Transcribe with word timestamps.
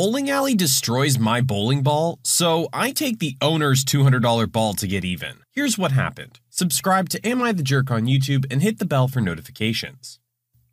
bowling 0.00 0.30
alley 0.30 0.54
destroys 0.54 1.18
my 1.18 1.42
bowling 1.42 1.82
ball, 1.82 2.20
so 2.24 2.70
I 2.72 2.90
take 2.90 3.18
the 3.18 3.36
owner's 3.42 3.84
$200 3.84 4.50
ball 4.50 4.72
to 4.76 4.86
get 4.86 5.04
even. 5.04 5.40
Here's 5.50 5.76
what 5.76 5.92
happened. 5.92 6.40
Subscribe 6.48 7.10
to 7.10 7.28
Am 7.28 7.42
I 7.42 7.52
the 7.52 7.62
Jerk 7.62 7.90
on 7.90 8.06
YouTube 8.06 8.46
and 8.50 8.62
hit 8.62 8.78
the 8.78 8.86
bell 8.86 9.08
for 9.08 9.20
notifications. 9.20 10.19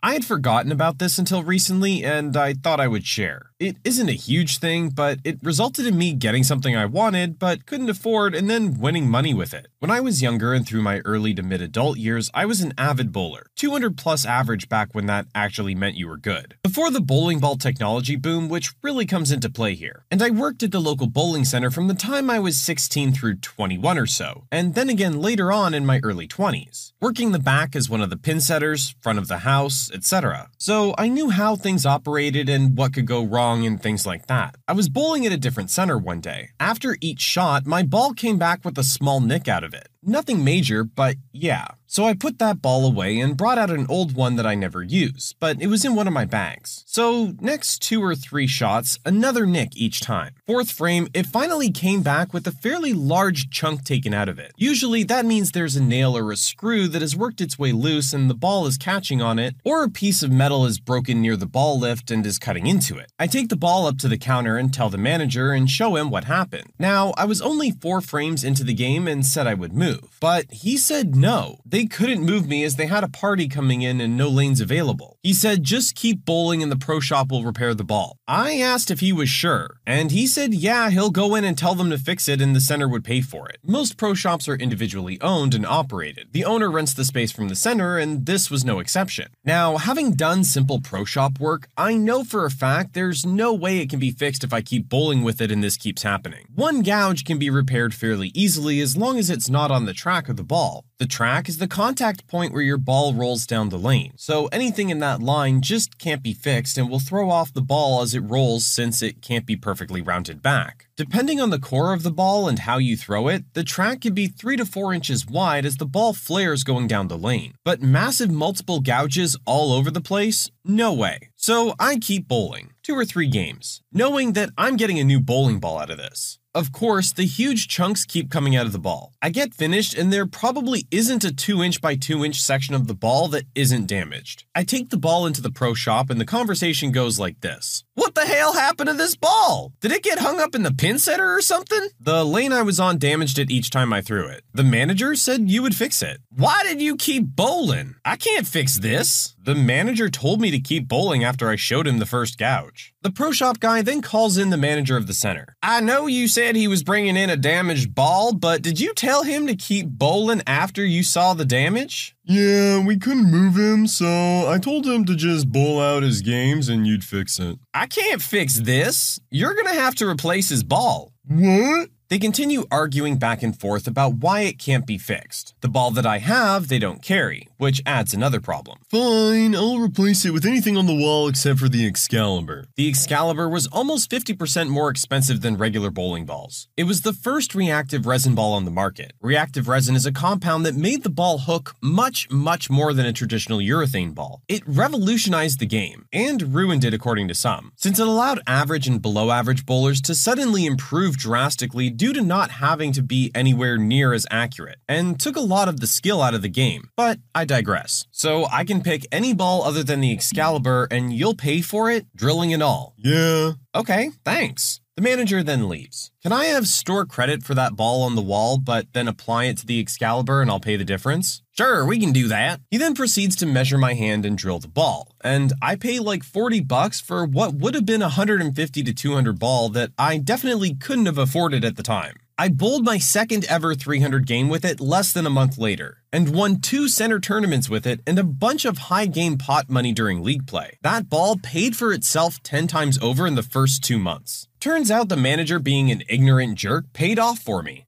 I 0.04 0.14
had 0.14 0.26
forgotten 0.26 0.72
about 0.72 1.00
this 1.00 1.18
until 1.18 1.44
recently, 1.44 2.04
and 2.04 2.38
I 2.38 2.54
thought 2.54 2.80
I 2.80 2.88
would 2.88 3.06
share. 3.06 3.48
It 3.60 3.78
isn't 3.84 4.10
a 4.10 4.14
huge 4.14 4.60
thing, 4.60 4.90
but 4.90 5.18
it 5.24 5.40
resulted 5.42 5.88
in 5.88 5.98
me 5.98 6.14
getting 6.14 6.44
something 6.44 6.76
I 6.76 6.86
wanted 6.86 7.40
but 7.40 7.66
couldn't 7.66 7.90
afford 7.90 8.36
and 8.36 8.48
then 8.48 8.80
winning 8.80 9.10
money 9.10 9.34
with 9.34 9.52
it. 9.52 9.68
When 9.80 9.90
I 9.90 10.00
was 10.00 10.22
younger 10.22 10.54
and 10.54 10.68
through 10.68 10.84
my 10.84 11.00
early 11.00 11.34
to 11.34 11.42
mid 11.42 11.64
adult 11.64 11.98
years, 11.98 12.30
I 12.36 12.46
was 12.46 12.62
an 12.62 12.76
avid 12.78 13.12
bowler, 13.12 13.48
200 13.56 13.98
plus 13.98 14.28
average 14.28 14.70
back 14.70 14.90
when 14.92 15.08
that 15.08 15.26
actually 15.34 15.74
meant 15.74 15.96
you 15.96 16.08
were 16.08 16.18
good. 16.18 16.56
Before 16.62 16.92
the 16.92 17.02
bowling 17.02 17.40
ball 17.40 17.56
technology 17.56 18.16
boom, 18.16 18.48
which 18.48 18.74
really 18.84 19.08
comes 19.08 19.32
into 19.32 19.50
play 19.50 19.74
here. 19.74 20.06
And 20.12 20.22
I 20.22 20.30
worked 20.30 20.62
at 20.62 20.72
the 20.72 20.80
local 20.80 21.08
bowling 21.08 21.44
center 21.44 21.72
from 21.72 21.88
the 21.88 21.96
time 21.96 22.30
I 22.30 22.38
was 22.38 22.60
16 22.60 23.14
through 23.14 23.38
21 23.38 23.98
or 23.98 24.06
so, 24.06 24.44
and 24.52 24.76
then 24.76 24.90
again 24.90 25.20
later 25.20 25.52
on 25.52 25.74
in 25.74 25.84
my 25.84 26.00
early 26.04 26.28
20s, 26.28 26.92
working 27.02 27.32
the 27.32 27.40
back 27.40 27.76
as 27.76 27.90
one 27.90 28.02
of 28.02 28.12
the 28.12 28.18
pin 28.18 28.40
setters, 28.40 28.96
front 29.02 29.18
of 29.18 29.28
the 29.28 29.40
house, 29.40 29.90
etc. 29.98 30.50
So 30.58 30.94
I 30.98 31.08
knew 31.10 31.30
how 31.30 31.56
things 31.56 31.86
operated 31.86 32.48
and 32.48 32.78
what 32.78 32.94
could 32.94 33.08
go 33.08 33.26
wrong 33.26 33.66
and 33.66 33.82
things 33.82 34.06
like 34.06 34.28
that. 34.28 34.56
I 34.68 34.74
was 34.74 34.90
bowling 34.90 35.26
at 35.26 35.32
a 35.32 35.44
different 35.46 35.72
center 35.72 35.98
one 35.98 36.22
day. 36.22 36.52
After 36.60 36.98
each 37.02 37.20
shot, 37.20 37.66
my 37.66 37.84
ball 37.84 38.14
came 38.14 38.38
back 38.38 38.64
with 38.64 38.78
a 38.78 38.84
small 38.84 39.20
nick 39.20 39.48
out 39.48 39.64
of 39.64 39.74
it. 39.74 39.90
Nothing 40.10 40.42
major, 40.42 40.86
but 40.86 41.18
yeah. 41.34 41.68
So 41.90 42.04
I 42.04 42.14
put 42.14 42.38
that 42.40 42.62
ball 42.62 42.86
away 42.86 43.18
and 43.18 43.38
brought 43.38 43.58
out 43.58 43.70
an 43.70 43.88
old 43.90 44.14
one 44.14 44.36
that 44.36 44.46
I 44.46 44.56
never 44.56 44.84
use, 44.84 45.34
but 45.40 45.62
it 45.62 45.68
was 45.68 45.86
in 45.86 45.96
one 45.96 46.06
of 46.06 46.14
my 46.14 46.26
bags. 46.26 46.84
So, 46.86 47.34
next 47.40 47.82
two 47.82 48.04
or 48.04 48.14
three 48.14 48.46
shots, 48.46 49.00
another 49.06 49.46
nick 49.46 49.70
each 49.78 50.02
time. 50.02 50.36
Fourth 50.46 50.70
frame, 50.70 51.08
it 51.14 51.28
finally 51.28 51.72
came 51.72 52.02
back 52.02 52.34
with 52.34 52.46
a 52.46 52.52
fairly 52.52 52.92
large 52.92 53.50
chunk 53.50 53.86
taken 53.86 54.14
out 54.14 54.28
of 54.28 54.38
it. 54.38 54.52
Usually, 54.58 55.04
that 55.04 55.26
means 55.26 55.52
there's 55.52 55.78
a 55.78 55.84
nail 55.84 56.18
or 56.18 56.30
a 56.30 56.36
screw 56.36 56.90
that 56.90 57.02
has 57.02 57.16
worked 57.16 57.40
its 57.40 57.58
way 57.58 57.72
loose 57.72 58.12
and 58.12 58.30
the 58.30 58.36
ball 58.36 58.68
is 58.68 58.78
catching 58.78 59.22
on 59.22 59.40
it, 59.40 59.56
or 59.64 59.84
a 59.84 59.90
piece 59.90 60.22
of 60.22 60.30
metal 60.30 60.66
is 60.66 60.82
broken 60.82 61.22
near 61.22 61.38
the 61.38 61.46
ball 61.46 61.80
lift 61.80 62.12
and 62.12 62.26
is 62.26 62.38
cutting 62.38 62.68
into 62.68 62.98
it. 62.98 63.14
I 63.18 63.28
take 63.28 63.48
the 63.48 63.56
ball 63.56 63.88
up 63.88 63.98
to 64.00 64.10
the 64.10 64.18
counter 64.18 64.58
and 64.58 64.74
tell 64.74 64.90
the 64.90 64.98
manager 64.98 65.52
and 65.52 65.70
show 65.70 65.96
him 65.96 66.10
what 66.10 66.26
happened. 66.26 66.74
Now, 66.78 67.14
I 67.16 67.24
was 67.24 67.42
only 67.42 67.72
four 67.72 68.02
frames 68.02 68.44
into 68.44 68.66
the 68.66 68.74
game 68.74 69.08
and 69.08 69.26
said 69.26 69.48
I 69.48 69.54
would 69.54 69.74
move, 69.74 69.97
but 70.20 70.46
he 70.52 70.78
said 70.78 71.16
no. 71.16 71.60
They 71.66 71.86
couldn't 71.86 72.26
move 72.26 72.48
me 72.48 72.64
as 72.64 72.76
they 72.76 72.88
had 72.88 73.04
a 73.04 73.10
party 73.10 73.48
coming 73.48 73.82
in 73.82 74.02
and 74.02 74.18
no 74.18 74.30
lanes 74.30 74.62
available. 74.62 75.18
He 75.24 75.34
said 75.34 75.64
just 75.64 75.96
keep 75.96 76.26
bowling 76.26 76.64
and 76.64 76.72
the 76.72 76.78
pro 76.78 77.00
shop 77.00 77.32
will 77.32 77.44
repair 77.44 77.74
the 77.74 77.84
ball. 77.84 78.18
I 78.28 78.58
asked 78.60 78.92
if 78.92 79.00
he 79.00 79.14
was 79.14 79.30
sure, 79.30 79.78
and 79.86 80.12
he 80.12 80.28
said 80.28 80.54
yeah, 80.54 80.90
he'll 80.90 81.10
go 81.10 81.36
in 81.36 81.44
and 81.44 81.58
tell 81.58 81.76
them 81.76 81.90
to 81.90 81.98
fix 81.98 82.28
it 82.28 82.42
and 82.42 82.56
the 82.56 82.62
center 82.62 82.88
would 82.88 83.04
pay 83.04 83.22
for 83.22 83.50
it. 83.50 83.58
Most 83.64 83.98
pro 83.98 84.14
shops 84.14 84.48
are 84.48 84.56
individually 84.56 85.20
owned 85.22 85.54
and 85.54 85.66
operated. 85.66 86.30
The 86.32 86.46
owner 86.46 86.70
rents 86.70 86.94
the 86.94 87.06
space 87.06 87.32
from 87.32 87.48
the 87.48 87.56
center, 87.56 87.98
and 87.98 88.26
this 88.26 88.50
was 88.50 88.66
no 88.66 88.80
exception. 88.80 89.28
Now, 89.44 89.78
having 89.78 90.14
done 90.14 90.44
simple 90.44 90.80
pro 90.82 91.06
shop 91.06 91.40
work, 91.40 91.68
I 91.78 91.96
know 91.96 92.24
for 92.24 92.46
a 92.46 92.52
fact 92.52 92.94
there's 92.94 93.26
no 93.26 93.54
way 93.54 93.80
it 93.80 93.90
can 93.90 94.00
be 94.00 94.12
fixed 94.12 94.44
if 94.44 94.54
I 94.54 94.62
keep 94.62 94.90
bowling 94.90 95.24
with 95.24 95.42
it 95.42 95.52
and 95.52 95.64
this 95.64 95.78
keeps 95.78 96.04
happening. 96.04 96.46
One 96.56 96.82
gouge 96.82 97.24
can 97.24 97.38
be 97.38 97.50
repaired 97.50 97.94
fairly 97.94 98.32
easily 98.34 98.80
as 98.82 98.98
long 98.98 99.20
as 99.20 99.30
it's 99.30 99.50
not 99.50 99.72
on 99.72 99.77
the 99.86 99.94
track 99.94 100.30
of 100.30 100.38
the 100.38 100.44
ball. 100.44 100.86
The 100.98 101.06
track 101.06 101.48
is 101.48 101.60
the 101.60 101.68
contact 101.68 102.28
point 102.28 102.54
where 102.54 102.64
your 102.64 102.78
ball 102.78 103.14
rolls 103.14 103.46
down 103.46 103.70
the 103.70 103.78
lane, 103.78 104.14
so 104.16 104.48
anything 104.48 104.90
in 104.90 105.00
that 105.00 105.22
line 105.22 105.62
just 105.62 106.00
can't 106.00 106.24
be 106.24 106.34
fixed 106.34 106.78
and 106.78 106.90
will 106.90 107.00
throw 107.00 107.30
off 107.30 107.54
the 107.54 107.62
ball 107.62 108.02
as 108.02 108.16
it 108.16 108.22
rolls 108.22 108.66
since 108.66 109.02
it 109.02 109.22
can't 109.22 109.46
be 109.46 109.56
perfectly 109.56 110.02
rounded 110.02 110.42
back. 110.42 110.88
Depending 110.98 111.40
on 111.40 111.52
the 111.52 111.60
core 111.60 111.94
of 111.94 112.02
the 112.02 112.12
ball 112.12 112.48
and 112.48 112.60
how 112.60 112.80
you 112.80 112.98
throw 112.98 113.28
it, 113.28 113.44
the 113.54 113.64
track 113.64 114.02
can 114.02 114.16
be 114.16 114.26
3 114.26 114.58
to 114.58 114.66
4 114.66 114.94
inches 114.96 115.28
wide 115.28 115.64
as 115.64 115.78
the 115.78 115.86
ball 115.86 116.14
flares 116.14 116.64
going 116.64 116.88
down 116.88 117.08
the 117.08 117.18
lane. 117.18 117.54
But 117.64 117.84
massive 117.84 118.32
multiple 118.32 118.80
gouges 118.80 119.38
all 119.46 119.72
over 119.72 119.92
the 119.92 120.02
place? 120.02 120.50
No 120.66 120.92
way. 120.92 121.30
So 121.48 121.76
I 121.80 121.96
keep 121.96 122.28
bowling, 122.28 122.72
two 122.84 122.94
or 122.94 123.06
three 123.06 123.30
games, 123.30 123.82
knowing 123.94 124.34
that 124.34 124.50
I'm 124.58 124.76
getting 124.76 125.00
a 125.00 125.06
new 125.06 125.22
bowling 125.22 125.62
ball 125.62 125.78
out 125.78 125.90
of 125.90 125.98
this. 125.98 126.40
Of 126.58 126.72
course, 126.72 127.14
the 127.14 127.28
huge 127.28 127.68
chunks 127.68 128.04
keep 128.04 128.32
coming 128.32 128.56
out 128.56 128.66
of 128.66 128.72
the 128.72 128.80
ball. 128.80 129.14
I 129.22 129.30
get 129.30 129.54
finished, 129.54 129.94
and 129.94 130.12
there 130.12 130.26
probably 130.26 130.88
isn't 130.90 131.24
a 131.24 131.32
2 131.32 131.62
inch 131.62 131.82
by 131.82 131.96
2 131.96 132.26
inch 132.26 132.42
section 132.42 132.74
of 132.74 132.88
the 132.88 132.96
ball 132.96 133.28
that 133.28 133.44
isn't 133.54 133.86
damaged. 133.86 134.46
I 134.56 134.64
take 134.64 134.90
the 134.90 134.98
ball 134.98 135.28
into 135.28 135.40
the 135.40 135.52
pro 135.52 135.76
shop, 135.76 136.10
and 136.10 136.20
the 136.20 136.26
conversation 136.26 136.92
goes 136.92 137.20
like 137.20 137.42
this 137.42 137.84
What 137.94 138.16
the 138.16 138.26
hell 138.26 138.54
happened 138.54 138.90
to 138.90 138.96
this 138.96 139.16
ball? 139.16 139.72
Did 139.82 139.92
it 139.92 140.02
get 140.02 140.18
hung 140.18 140.40
up 140.40 140.56
in 140.56 140.64
the 140.64 140.74
pin 140.74 140.98
setter 140.98 141.32
or 141.32 141.42
something? 141.42 141.90
The 142.00 142.26
lane 142.26 142.52
I 142.52 142.64
was 142.64 142.80
on 142.80 142.98
damaged 142.98 143.38
it 143.38 143.52
each 143.52 143.70
time 143.70 143.94
I 143.94 144.02
threw 144.02 144.26
it. 144.26 144.42
The 144.52 144.64
manager 144.64 145.14
said 145.14 145.52
you 145.52 145.62
would 145.62 145.76
fix 145.76 146.02
it. 146.02 146.18
Why 146.36 146.64
did 146.64 146.82
you 146.82 146.96
keep 146.96 147.36
bowling? 147.36 147.98
I 148.04 148.16
can't 148.16 148.48
fix 148.48 148.80
this. 148.80 149.36
The 149.44 149.54
manager 149.54 150.10
told 150.10 150.42
me 150.42 150.50
to 150.50 150.60
keep 150.60 150.88
bowling 150.88 151.24
after 151.24 151.37
I 151.46 151.56
showed 151.56 151.88
him 151.88 152.00
the 152.00 152.06
first 152.06 152.38
gouge. 152.38 152.94
The 153.02 153.12
pro 153.12 153.32
shop 153.32 153.60
guy 153.60 153.82
then 153.82 154.02
calls 154.02 154.38
in 154.38 154.50
the 154.50 154.58
manager 154.58 154.98
of 154.98 155.08
the 155.08 155.14
center. 155.14 155.56
I 155.62 155.82
know 155.82 156.08
you 156.08 156.28
said 156.28 156.56
he 156.56 156.68
was 156.68 156.84
bringing 156.84 157.16
in 157.16 157.30
a 157.30 157.38
damaged 157.38 157.94
ball, 157.94 158.34
but 158.34 158.62
did 158.62 158.80
you 158.80 158.94
tell 158.94 159.24
him 159.24 159.48
to 159.48 159.56
keep 159.56 159.88
bowling 159.88 160.42
after 160.48 160.84
you 160.84 161.04
saw 161.04 161.34
the 161.34 161.46
damage? 161.46 162.16
Yeah, 162.24 162.84
we 162.86 162.98
couldn't 162.98 163.32
move 163.32 163.56
him, 163.56 163.88
so 163.88 164.06
I 164.50 164.58
told 164.62 164.86
him 164.86 165.06
to 165.06 165.16
just 165.16 165.52
bowl 165.52 165.80
out 165.80 166.04
his 166.04 166.22
games 166.22 166.70
and 166.70 166.86
you'd 166.88 167.04
fix 167.04 167.40
it. 167.40 167.60
I 167.74 167.86
can't 167.86 168.22
fix 168.22 168.60
this. 168.60 169.20
You're 169.30 169.54
gonna 169.54 169.74
have 169.74 169.96
to 169.96 170.08
replace 170.10 170.50
his 170.50 170.64
ball. 170.64 171.14
What? 171.28 171.90
They 172.10 172.20
continue 172.20 172.66
arguing 172.72 173.18
back 173.18 173.44
and 173.44 173.58
forth 173.60 173.86
about 173.86 174.16
why 174.16 174.42
it 174.42 174.60
can't 174.60 174.86
be 174.86 174.98
fixed. 174.98 175.56
The 175.60 175.68
ball 175.68 175.92
that 175.92 176.06
I 176.06 176.20
have, 176.20 176.70
they 176.70 176.80
don't 176.80 177.02
carry, 177.02 177.47
which 177.58 177.82
adds 177.86 178.14
another 178.14 178.40
problem. 178.40 178.80
Fine, 178.90 179.56
I'll 179.56 179.80
replace 179.80 180.26
it 180.26 180.32
with 180.32 180.46
anything 180.46 180.78
on 180.78 180.86
the 180.86 180.96
wall 180.96 181.28
except 181.28 181.60
for 181.60 181.70
the 181.70 181.86
Excalibur. 181.86 182.66
The 182.76 182.88
Excalibur 182.88 183.50
was 183.50 183.68
almost 183.68 184.10
50% 184.10 184.70
more 184.70 184.90
expensive 184.90 185.42
than 185.42 185.58
regular 185.58 185.90
bowling 185.90 186.26
balls. 186.26 186.68
It 186.78 186.86
was 186.86 187.02
the 187.02 187.14
first 187.14 187.56
reactive 187.56 188.06
resin 188.06 188.36
ball 188.36 188.54
on 188.54 188.66
the 188.66 188.72
market. 188.72 189.14
Reactive 189.22 189.68
resin 189.68 189.96
is 189.96 190.06
a 190.06 190.12
compound 190.12 190.66
that 190.66 190.76
made 190.76 191.04
the 191.04 191.10
ball 191.10 191.40
hook 191.40 191.76
much, 191.82 192.30
much 192.30 192.70
more 192.70 192.94
than 192.94 193.06
a 193.06 193.14
traditional 193.14 193.60
urethane 193.60 194.14
ball. 194.14 194.42
It 194.48 194.64
revolutionized 194.66 195.60
the 195.60 195.66
game, 195.66 196.06
and 196.14 196.54
ruined 196.54 196.84
it 196.84 196.94
according 196.94 197.28
to 197.30 197.36
some, 197.36 197.72
since 197.76 198.00
it 198.00 198.08
allowed 198.08 198.40
average 198.48 198.88
and 198.88 199.02
below 199.02 199.32
average 199.32 199.66
bowlers 199.66 200.02
to 200.02 200.16
suddenly 200.16 200.66
improve 200.66 201.18
drastically 201.18 201.90
due 201.90 202.14
to 202.14 202.22
not 202.22 202.52
having 202.52 202.92
to 202.94 203.02
be 203.02 203.32
anywhere 203.34 203.78
near 203.78 204.14
as 204.14 204.28
accurate, 204.30 204.78
and 204.88 205.20
took 205.20 205.36
a 205.36 205.42
lot 205.42 205.68
of 205.68 205.80
the 205.80 205.88
skill 205.88 206.22
out 206.22 206.34
of 206.34 206.42
the 206.42 206.50
game. 206.50 206.90
But 206.96 207.20
I 207.34 207.46
digress. 207.48 208.06
So 208.12 208.46
I 208.52 208.64
can 208.64 208.82
pick 208.82 209.08
any 209.12 209.34
ball 209.34 209.64
other 209.64 209.84
than 209.84 210.02
the 210.02 210.12
Excalibur, 210.12 210.88
and 210.92 211.14
you'll 211.14 211.36
pay 211.36 211.62
for 211.62 211.90
it, 211.90 212.06
drilling 212.16 212.54
and 212.54 212.62
all. 212.62 212.94
Yeah. 212.98 213.54
Okay, 213.74 214.12
thanks. 214.24 214.82
The 214.98 215.04
manager 215.04 215.44
then 215.44 215.70
leaves. 215.70 216.10
Can 216.24 216.32
I 216.32 216.46
have 216.46 216.68
store 216.68 217.06
credit 217.06 217.44
for 217.44 217.54
that 217.54 217.76
ball 217.76 218.02
on 218.02 218.16
the 218.16 218.22
wall, 218.22 218.58
but 218.58 218.88
then 218.94 219.08
apply 219.08 219.46
it 219.46 219.58
to 219.58 219.66
the 219.68 219.80
Excalibur 219.80 220.42
and 220.42 220.50
I'll 220.50 220.60
pay 220.60 220.76
the 220.76 220.84
difference? 220.84 221.44
Sure, 221.52 221.86
we 221.86 222.00
can 222.00 222.12
do 222.12 222.28
that. 222.30 222.62
He 222.72 222.80
then 222.80 222.96
proceeds 222.96 223.36
to 223.36 223.46
measure 223.46 223.78
my 223.78 223.94
hand 223.94 224.26
and 224.26 224.36
drill 224.36 224.58
the 224.58 224.68
ball, 224.68 225.12
and 225.24 225.54
I 225.62 225.76
pay 225.76 226.00
like 226.00 226.24
40 226.24 226.62
bucks 226.62 227.00
for 227.00 227.26
what 227.26 227.54
would 227.54 227.76
have 227.76 227.86
been 227.86 228.02
a 228.02 228.06
150 228.06 228.84
to 228.84 228.94
200 228.94 229.38
ball 229.38 229.70
that 229.70 229.92
I 230.00 230.18
definitely 230.18 230.74
couldn't 230.74 231.06
have 231.06 231.20
afforded 231.20 231.64
at 231.64 231.76
the 231.76 231.84
time. 231.84 232.16
I 232.40 232.50
bowled 232.50 232.86
my 232.86 233.00
second 233.00 233.46
ever 233.46 233.74
300 233.74 234.28
game 234.28 234.48
with 234.48 234.64
it 234.64 234.80
less 234.80 235.12
than 235.12 235.26
a 235.26 235.32
month 235.32 235.58
later, 235.58 236.04
and 236.14 236.36
won 236.36 236.62
two 236.62 236.88
center 236.88 237.20
tournaments 237.20 237.68
with 237.68 237.88
it 237.88 238.02
and 238.06 238.20
a 238.20 238.24
bunch 238.24 238.64
of 238.64 238.90
high 238.90 239.08
game 239.08 239.40
pot 239.40 239.72
money 239.72 239.92
during 239.92 240.22
league 240.22 240.46
play. 240.46 240.78
That 240.84 241.10
ball 241.10 241.38
paid 241.38 241.76
for 241.76 241.92
itself 241.92 242.44
10 242.44 242.68
times 242.68 243.00
over 243.02 243.26
in 243.26 243.34
the 243.34 243.42
first 243.42 243.84
two 243.84 243.98
months. 243.98 244.48
Turns 244.60 244.92
out 244.92 245.10
the 245.10 245.18
manager 245.18 245.58
being 245.58 245.90
an 245.90 246.04
ignorant 246.08 246.60
jerk 246.60 246.94
paid 246.94 247.18
off 247.18 247.40
for 247.40 247.64
me. 247.64 247.87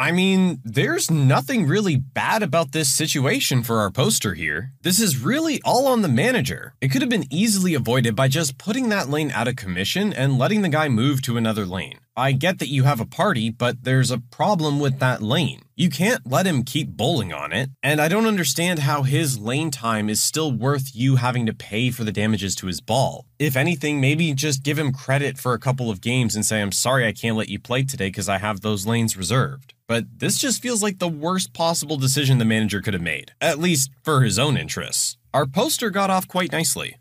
I 0.00 0.12
mean, 0.12 0.60
there's 0.62 1.10
nothing 1.10 1.66
really 1.66 1.96
bad 1.96 2.44
about 2.44 2.70
this 2.70 2.88
situation 2.88 3.64
for 3.64 3.80
our 3.80 3.90
poster 3.90 4.34
here. 4.34 4.70
This 4.82 5.00
is 5.00 5.18
really 5.18 5.60
all 5.64 5.88
on 5.88 6.02
the 6.02 6.08
manager. 6.08 6.74
It 6.80 6.92
could 6.92 7.02
have 7.02 7.10
been 7.10 7.26
easily 7.30 7.74
avoided 7.74 8.14
by 8.14 8.28
just 8.28 8.58
putting 8.58 8.90
that 8.90 9.08
lane 9.08 9.32
out 9.32 9.48
of 9.48 9.56
commission 9.56 10.12
and 10.12 10.38
letting 10.38 10.62
the 10.62 10.68
guy 10.68 10.88
move 10.88 11.20
to 11.22 11.36
another 11.36 11.66
lane. 11.66 11.98
I 12.16 12.30
get 12.30 12.60
that 12.60 12.68
you 12.68 12.84
have 12.84 13.00
a 13.00 13.06
party, 13.06 13.50
but 13.50 13.82
there's 13.82 14.12
a 14.12 14.18
problem 14.18 14.78
with 14.78 15.00
that 15.00 15.20
lane. 15.20 15.62
You 15.80 15.90
can't 15.90 16.28
let 16.28 16.44
him 16.44 16.64
keep 16.64 16.96
bowling 16.96 17.32
on 17.32 17.52
it, 17.52 17.70
and 17.84 18.00
I 18.00 18.08
don't 18.08 18.26
understand 18.26 18.80
how 18.80 19.04
his 19.04 19.38
lane 19.38 19.70
time 19.70 20.08
is 20.10 20.20
still 20.20 20.50
worth 20.50 20.90
you 20.92 21.14
having 21.14 21.46
to 21.46 21.52
pay 21.52 21.92
for 21.92 22.02
the 22.02 22.10
damages 22.10 22.56
to 22.56 22.66
his 22.66 22.80
ball. 22.80 23.26
If 23.38 23.56
anything, 23.56 24.00
maybe 24.00 24.34
just 24.34 24.64
give 24.64 24.76
him 24.76 24.90
credit 24.90 25.38
for 25.38 25.52
a 25.52 25.58
couple 25.60 25.88
of 25.88 26.00
games 26.00 26.34
and 26.34 26.44
say, 26.44 26.60
I'm 26.60 26.72
sorry 26.72 27.06
I 27.06 27.12
can't 27.12 27.36
let 27.36 27.48
you 27.48 27.60
play 27.60 27.84
today 27.84 28.08
because 28.08 28.28
I 28.28 28.38
have 28.38 28.60
those 28.60 28.86
lanes 28.86 29.16
reserved. 29.16 29.72
But 29.86 30.06
this 30.18 30.38
just 30.38 30.60
feels 30.60 30.82
like 30.82 30.98
the 30.98 31.06
worst 31.06 31.52
possible 31.52 31.96
decision 31.96 32.38
the 32.38 32.44
manager 32.44 32.82
could 32.82 32.94
have 32.94 33.12
made, 33.14 33.30
at 33.40 33.60
least 33.60 33.92
for 34.02 34.22
his 34.22 34.36
own 34.36 34.56
interests. 34.56 35.16
Our 35.32 35.46
poster 35.46 35.90
got 35.90 36.10
off 36.10 36.26
quite 36.26 36.50
nicely. 36.50 36.96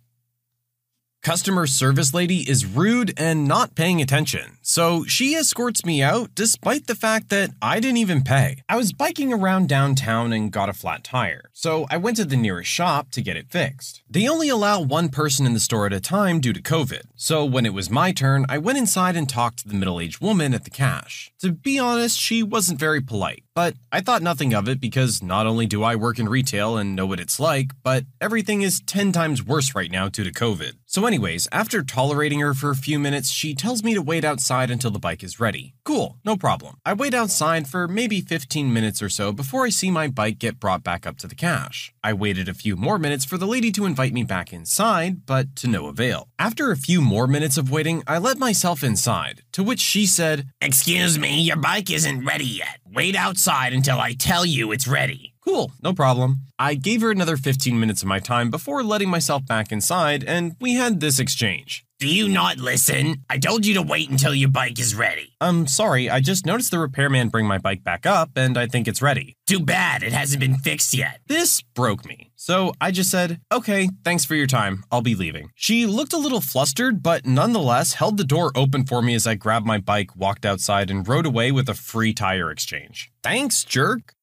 Customer 1.28 1.68
service 1.68 2.14
lady 2.14 2.50
is 2.50 2.66
rude 2.66 3.14
and 3.18 3.46
not 3.46 3.76
paying 3.76 4.02
attention, 4.02 4.58
so 4.62 5.04
she 5.04 5.36
escorts 5.36 5.84
me 5.84 6.02
out 6.02 6.34
despite 6.36 6.88
the 6.88 6.96
fact 6.96 7.28
that 7.28 7.50
I 7.62 7.82
didn't 7.82 7.98
even 7.98 8.24
pay. 8.24 8.64
I 8.70 8.78
was 8.78 8.94
biking 8.94 9.34
around 9.34 9.68
downtown 9.68 10.32
and 10.32 10.50
got 10.50 10.70
a 10.70 10.74
flat 10.74 11.04
tire, 11.04 11.50
so 11.52 11.86
I 11.90 11.98
went 11.98 12.16
to 12.16 12.24
the 12.24 12.38
nearest 12.38 12.70
shop 12.70 13.12
to 13.12 13.22
get 13.22 13.36
it 13.36 13.52
fixed. 13.52 14.04
They 14.10 14.26
only 14.26 14.48
allow 14.48 14.80
one 14.80 15.10
person 15.10 15.46
in 15.46 15.54
the 15.54 15.60
store 15.60 15.86
at 15.86 15.92
a 15.92 16.00
time 16.00 16.40
due 16.40 16.54
to 16.54 16.62
COVID, 16.62 17.02
so 17.18 17.44
when 17.44 17.66
it 17.66 17.74
was 17.74 17.90
my 17.90 18.14
turn, 18.14 18.46
I 18.48 18.58
went 18.58 18.78
inside 18.78 19.18
and 19.18 19.28
talked 19.28 19.60
to 19.60 19.68
the 19.68 19.76
middle 19.76 20.00
aged 20.00 20.22
woman 20.22 20.54
at 20.54 20.64
the 20.64 20.70
cash. 20.70 21.34
To 21.40 21.52
be 21.52 21.78
honest, 21.78 22.18
she 22.18 22.42
wasn't 22.42 22.80
very 22.80 23.02
polite, 23.02 23.44
but 23.54 23.74
I 23.92 24.00
thought 24.00 24.22
nothing 24.22 24.54
of 24.54 24.70
it 24.70 24.80
because 24.80 25.22
not 25.22 25.46
only 25.46 25.66
do 25.66 25.84
I 25.84 25.98
work 25.98 26.20
in 26.20 26.30
retail 26.30 26.78
and 26.78 26.96
know 26.96 27.06
what 27.06 27.20
it's 27.20 27.38
like, 27.38 27.72
but 27.84 28.06
everything 28.22 28.62
is 28.62 28.82
10 28.86 29.12
times 29.12 29.44
worse 29.44 29.76
right 29.76 29.92
now 29.92 30.08
due 30.08 30.24
to 30.24 30.32
COVID. 30.32 30.72
So, 30.98 31.06
anyways, 31.06 31.48
after 31.52 31.84
tolerating 31.84 32.40
her 32.40 32.56
for 32.56 32.72
a 32.72 32.84
few 32.88 32.98
minutes, 32.98 33.30
she 33.30 33.54
tells 33.54 33.84
me 33.84 33.94
to 33.94 34.02
wait 34.02 34.26
outside 34.26 34.72
until 34.72 34.90
the 34.90 34.98
bike 34.98 35.24
is 35.24 35.40
ready. 35.40 35.76
Cool, 35.84 36.18
no 36.26 36.36
problem. 36.36 36.78
I 36.84 36.96
wait 36.96 37.14
outside 37.14 37.68
for 37.68 37.88
maybe 37.88 38.20
15 38.20 38.74
minutes 38.74 39.00
or 39.00 39.08
so 39.08 39.32
before 39.32 39.64
I 39.64 39.70
see 39.70 39.92
my 39.92 40.08
bike 40.08 40.40
get 40.40 40.60
brought 40.60 40.84
back 40.84 41.06
up 41.06 41.20
to 41.20 41.28
the 41.28 41.36
cash. 41.36 41.94
I 42.04 42.14
waited 42.14 42.50
a 42.50 42.56
few 42.56 42.76
more 42.76 42.98
minutes 42.98 43.26
for 43.26 43.38
the 43.38 43.46
lady 43.46 43.72
to 43.74 43.86
invite 43.86 44.12
me 44.12 44.24
back 44.24 44.52
inside, 44.52 45.28
but 45.28 45.56
to 45.58 45.68
no 45.68 45.86
avail. 45.86 46.30
After 46.40 46.72
a 46.72 46.84
few 46.88 47.00
more 47.00 47.28
minutes 47.28 47.60
of 47.60 47.70
waiting, 47.70 48.02
I 48.08 48.18
let 48.18 48.40
myself 48.40 48.84
inside, 48.84 49.44
to 49.52 49.62
which 49.62 49.80
she 49.80 50.08
said, 50.08 50.50
Excuse 50.62 51.20
me, 51.20 51.42
your 51.42 51.58
bike 51.58 51.92
isn't 51.92 52.26
ready 52.26 52.44
yet. 52.64 52.80
Wait 52.92 53.16
outside 53.16 53.72
until 53.72 54.00
I 54.00 54.14
tell 54.14 54.48
you 54.48 54.72
it's 54.72 54.88
ready. 54.88 55.36
Cool, 55.48 55.72
no 55.82 55.94
problem. 55.94 56.42
I 56.60 56.74
gave 56.74 57.00
her 57.02 57.10
another 57.10 57.38
15 57.38 57.80
minutes 57.80 58.02
of 58.02 58.08
my 58.08 58.20
time 58.20 58.52
before 58.52 58.84
letting 58.84 59.10
myself 59.10 59.46
back 59.46 59.72
inside, 59.72 60.26
and 60.26 60.58
we 60.60 60.74
had 60.74 61.00
this 61.00 61.20
exchange. 61.20 61.86
Do 62.00 62.08
you 62.08 62.28
not 62.28 62.58
listen? 62.58 63.24
I 63.30 63.38
told 63.38 63.66
you 63.66 63.74
to 63.76 63.82
wait 63.82 64.10
until 64.10 64.36
your 64.36 64.50
bike 64.50 64.78
is 64.78 64.94
ready. 64.94 65.34
I'm 65.40 65.66
sorry, 65.66 66.10
I 66.10 66.20
just 66.20 66.46
noticed 66.46 66.72
the 66.72 66.80
repairman 66.80 67.30
bring 67.30 67.48
my 67.48 67.60
bike 67.60 67.82
back 67.82 68.06
up, 68.06 68.32
and 68.36 68.58
I 68.58 68.68
think 68.68 68.90
it's 68.90 69.02
ready. 69.02 69.36
Too 69.48 69.62
bad 69.62 70.04
it 70.04 70.12
hasn't 70.12 70.42
been 70.42 70.58
fixed 70.58 70.94
yet. 70.94 71.22
This 71.28 71.62
broke 71.74 72.06
me. 72.06 72.32
So 72.36 72.74
I 72.82 72.92
just 72.92 73.10
said, 73.10 73.40
okay, 73.52 73.90
thanks 74.04 74.26
for 74.26 74.36
your 74.36 74.48
time. 74.48 74.84
I'll 74.92 75.02
be 75.02 75.16
leaving. 75.16 75.50
She 75.56 75.86
looked 75.86 76.14
a 76.14 76.20
little 76.20 76.42
flustered, 76.42 77.02
but 77.02 77.26
nonetheless 77.26 77.94
held 77.94 78.18
the 78.18 78.26
door 78.26 78.52
open 78.54 78.86
for 78.86 79.02
me 79.02 79.16
as 79.16 79.26
I 79.26 79.36
grabbed 79.36 79.66
my 79.66 79.78
bike, 79.78 80.14
walked 80.16 80.46
outside, 80.46 80.92
and 80.92 81.08
rode 81.08 81.26
away 81.26 81.54
with 81.54 81.70
a 81.70 81.74
free 81.74 82.14
tire 82.14 82.52
exchange. 82.52 83.10
Thanks, 83.24 83.64
jerk. 83.64 84.14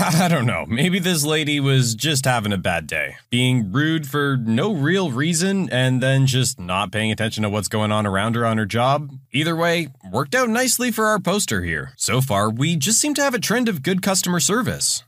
I 0.02 0.28
don't 0.28 0.46
know. 0.46 0.64
Maybe 0.66 0.98
this 0.98 1.26
lady 1.26 1.60
was 1.60 1.94
just 1.94 2.24
having 2.24 2.54
a 2.54 2.58
bad 2.58 2.86
day, 2.86 3.16
being 3.28 3.70
rude 3.70 4.08
for 4.08 4.38
no 4.38 4.72
real 4.72 5.10
reason 5.10 5.68
and 5.70 6.02
then 6.02 6.26
just 6.26 6.58
not 6.58 6.90
paying 6.90 7.12
attention 7.12 7.42
to 7.42 7.50
what's 7.50 7.68
going 7.68 7.92
on 7.92 8.06
around 8.06 8.34
her 8.34 8.46
on 8.46 8.56
her 8.56 8.64
job. 8.64 9.10
Either 9.30 9.54
way, 9.54 9.88
worked 10.10 10.34
out 10.34 10.48
nicely 10.48 10.90
for 10.90 11.04
our 11.04 11.18
poster 11.18 11.62
here. 11.62 11.92
So 11.96 12.22
far, 12.22 12.48
we 12.48 12.76
just 12.76 12.98
seem 12.98 13.12
to 13.12 13.22
have 13.22 13.34
a 13.34 13.38
trend 13.38 13.68
of 13.68 13.82
good 13.82 14.00
customer 14.00 14.40
service. 14.40 15.04